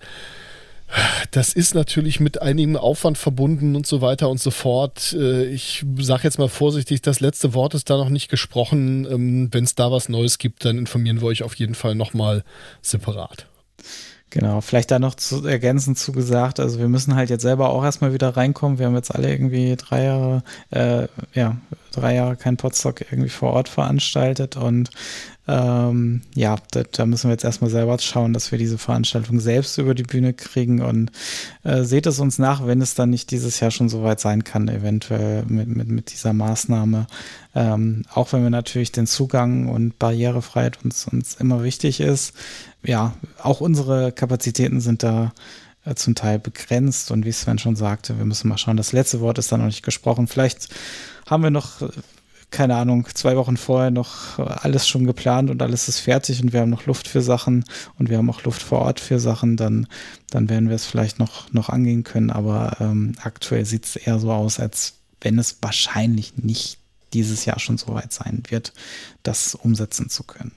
Das 1.31 1.53
ist 1.53 1.75
natürlich 1.75 2.19
mit 2.19 2.43
einigem 2.43 2.77
Aufwand 2.77 3.17
verbunden 3.17 3.77
und 3.77 3.87
so 3.87 4.01
weiter 4.01 4.29
und 4.29 4.41
so 4.41 4.51
fort. 4.51 5.13
Äh, 5.13 5.45
ich 5.45 5.85
sage 5.99 6.25
jetzt 6.25 6.39
mal 6.39 6.49
vorsichtig, 6.49 7.01
das 7.03 7.21
letzte 7.21 7.55
Wort 7.55 7.75
ist 7.75 7.91
da 7.91 7.97
noch 7.97 8.09
nicht 8.09 8.29
gesprochen. 8.29 9.07
Ähm, 9.09 9.49
Wenn 9.53 9.65
es 9.65 9.77
da 9.77 9.93
was 9.93 10.09
Neues 10.09 10.39
gibt, 10.39 10.65
dann 10.65 10.79
informieren 10.79 11.21
wir 11.21 11.29
euch 11.29 11.43
auf 11.43 11.55
jeden 11.55 11.75
Fall 11.75 11.95
nochmal 11.95 12.43
separat. 12.83 13.47
Genau, 14.31 14.61
vielleicht 14.61 14.93
da 14.93 15.01
noch 15.01 15.17
zu 15.17 15.45
ergänzend 15.45 15.99
zugesagt, 15.99 16.61
also 16.61 16.79
wir 16.79 16.89
müssen 16.89 17.17
halt 17.17 17.31
jetzt 17.31 17.43
selber 17.43 17.71
auch 17.71 17.83
erstmal 17.83 18.15
wieder 18.15 18.37
reinkommen. 18.37 18.79
Wir 18.79 18.87
haben 18.87 18.95
jetzt 18.95 19.13
alle 19.13 19.29
irgendwie 19.29 19.75
drei 19.75 20.05
Jahre, 20.05 20.45
äh, 20.71 21.09
ja, 21.35 21.57
drei 21.91 22.15
Jahre 22.15 22.37
kein 22.37 22.57
Podstock 22.57 23.01
irgendwie 23.01 23.29
vor 23.29 23.53
Ort 23.53 23.69
veranstaltet 23.69 24.57
und 24.57 24.91
ähm, 25.49 26.23
ja, 26.37 26.57
da, 26.71 26.85
da, 26.85 27.07
müssen 27.07 27.29
wir 27.29 27.33
jetzt 27.33 27.43
erstmal 27.43 27.71
selber 27.71 27.99
schauen, 27.99 28.33
dass 28.33 28.53
wir 28.53 28.59
diese 28.59 28.79
Veranstaltung 28.79 29.41
selbst 29.41 29.79
über 29.79 29.95
die 29.95 30.05
Bühne 30.05 30.33
kriegen 30.33 30.81
und 30.81 31.11
äh, 31.65 31.83
seht 31.83 32.07
es 32.07 32.21
uns 32.21 32.39
nach, 32.39 32.69
wenn 32.69 32.81
es 32.81 32.95
dann 32.95 33.11
nicht 33.11 33.33
dieses 33.33 33.59
Jahr 33.59 33.73
schon 33.73 33.89
soweit 33.89 34.21
sein 34.21 34.45
kann, 34.45 34.69
eventuell 34.69 35.45
mit, 35.49 35.67
mit, 35.67 35.89
mit 35.89 36.13
dieser 36.13 36.33
Maßnahme. 36.35 37.09
Ähm, 37.57 38.05
auch 38.15 38.33
wenn 38.33 38.45
wir 38.45 38.51
natürlich 38.51 38.93
den 38.93 39.09
Zugang 39.09 39.69
und 39.69 39.99
Barrierefreiheit 39.99 40.85
uns, 40.85 41.09
uns 41.09 41.35
immer 41.35 41.65
wichtig 41.65 42.01
ist. 42.01 42.33
Ja, 42.83 43.15
auch 43.43 43.61
unsere 43.61 44.13
Kapazitäten 44.13 44.81
sind 44.81 45.03
da 45.03 45.33
äh, 45.85 45.95
zum 45.95 46.15
Teil 46.15 46.39
begrenzt 46.39 47.11
und 47.11 47.25
wie 47.25 47.33
Sven 47.33 47.59
schon 47.59 47.77
sagte, 47.77 48.19
wir 48.19 48.25
müssen 48.25 48.49
mal 48.49 48.59
schauen. 48.59 48.77
Das 48.77 48.93
letzte 48.93 49.21
Wort 49.21 49.39
ist 49.39 49.53
da 49.53 49.59
noch 49.59 49.67
nicht 49.67 49.83
gesprochen. 49.83 50.27
Vielleicht 50.27 50.69
haben 51.27 51.43
wir 51.43 51.51
noch 51.51 51.83
keine 52.51 52.77
Ahnung, 52.77 53.07
zwei 53.15 53.37
Wochen 53.37 53.57
vorher 53.57 53.91
noch 53.91 54.39
alles 54.39 54.89
schon 54.89 55.05
geplant 55.05 55.51
und 55.51 55.63
alles 55.63 55.89
ist 55.89 56.01
fertig 56.01 56.43
und 56.43 56.53
wir 56.53 56.61
haben 56.61 56.71
noch 56.71 56.87
Luft 56.87 57.07
für 57.07 57.23
Sachen 57.23 57.65
und 57.99 58.11
wir 58.11 58.19
haben 58.19 58.29
auch 58.29 58.43
Luft 58.43 58.63
vor 58.63 58.81
Ort 58.81 59.01
für 59.01 59.21
Sachen, 59.21 59.57
dann, 59.57 59.87
dann 60.31 60.49
werden 60.49 60.69
wir 60.69 60.77
es 60.77 60.85
vielleicht 60.85 61.19
noch, 61.19 61.53
noch 61.53 61.69
angehen 61.69 62.03
können. 62.03 62.31
Aber 62.31 62.77
ähm, 62.81 63.15
aktuell 63.23 63.65
sieht 63.65 63.85
es 63.85 63.97
eher 63.97 64.19
so 64.19 64.33
aus, 64.33 64.59
als 64.59 64.95
wenn 65.21 65.39
es 65.39 65.59
wahrscheinlich 65.63 66.37
nicht 66.37 66.79
dieses 67.13 67.45
Jahr 67.45 67.59
schon 67.59 67.79
so 67.79 67.95
weit 67.95 68.13
sein 68.13 68.43
wird, 68.49 68.73
das 69.23 69.55
umsetzen 69.55 70.09
zu 70.09 70.25
können. 70.25 70.53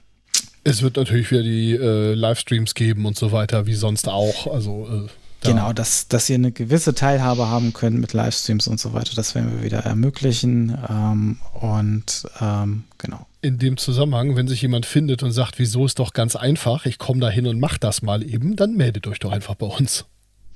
Es 0.64 0.82
wird 0.82 0.96
natürlich 0.96 1.30
wieder 1.30 1.42
die 1.42 1.72
äh, 1.72 2.14
Livestreams 2.14 2.74
geben 2.74 3.06
und 3.06 3.16
so 3.16 3.32
weiter, 3.32 3.66
wie 3.66 3.74
sonst 3.74 4.08
auch. 4.08 4.52
Also 4.52 4.88
äh 4.90 5.08
Genau, 5.44 5.72
dass, 5.72 6.08
dass 6.08 6.30
ihr 6.30 6.36
eine 6.36 6.52
gewisse 6.52 6.94
Teilhabe 6.94 7.48
haben 7.48 7.72
könnt 7.72 7.98
mit 7.98 8.12
Livestreams 8.12 8.66
und 8.66 8.80
so 8.80 8.92
weiter, 8.92 9.12
das 9.14 9.34
werden 9.34 9.52
wir 9.56 9.64
wieder 9.64 9.80
ermöglichen. 9.80 10.76
Ähm, 10.88 11.38
und 11.52 12.26
ähm, 12.40 12.84
genau. 12.98 13.26
In 13.42 13.58
dem 13.58 13.76
Zusammenhang, 13.76 14.36
wenn 14.36 14.48
sich 14.48 14.62
jemand 14.62 14.86
findet 14.86 15.22
und 15.22 15.32
sagt, 15.32 15.58
wieso 15.58 15.84
ist 15.84 15.98
doch 15.98 16.12
ganz 16.12 16.34
einfach, 16.34 16.86
ich 16.86 16.98
komme 16.98 17.20
da 17.20 17.28
hin 17.28 17.46
und 17.46 17.60
mach 17.60 17.78
das 17.78 18.02
mal 18.02 18.22
eben, 18.22 18.56
dann 18.56 18.74
meldet 18.74 19.06
euch 19.06 19.18
doch 19.18 19.32
einfach 19.32 19.54
bei 19.54 19.66
uns. 19.66 20.06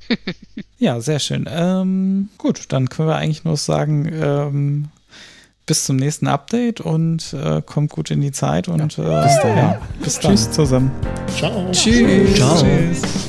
ja, 0.78 1.00
sehr 1.00 1.18
schön. 1.18 1.46
Ähm, 1.50 2.30
gut, 2.38 2.72
dann 2.72 2.88
können 2.88 3.08
wir 3.08 3.16
eigentlich 3.16 3.44
nur 3.44 3.58
sagen, 3.58 4.10
ähm, 4.10 4.88
bis 5.68 5.84
zum 5.84 5.96
nächsten 5.96 6.26
Update 6.26 6.80
und 6.80 7.32
äh, 7.34 7.62
kommt 7.64 7.92
gut 7.92 8.10
in 8.10 8.20
die 8.20 8.32
Zeit 8.32 8.66
und 8.66 8.96
ja. 8.96 9.20
äh, 9.20 9.24
bis, 9.24 9.36
ja, 9.44 9.80
bis 10.02 10.18
dann. 10.18 10.32
Tschüss 10.32 10.50
zusammen. 10.50 10.90
Ciao. 11.36 11.70
Tschüss. 11.70 12.34
Ciao. 12.34 12.56
Tschüss. 12.56 13.28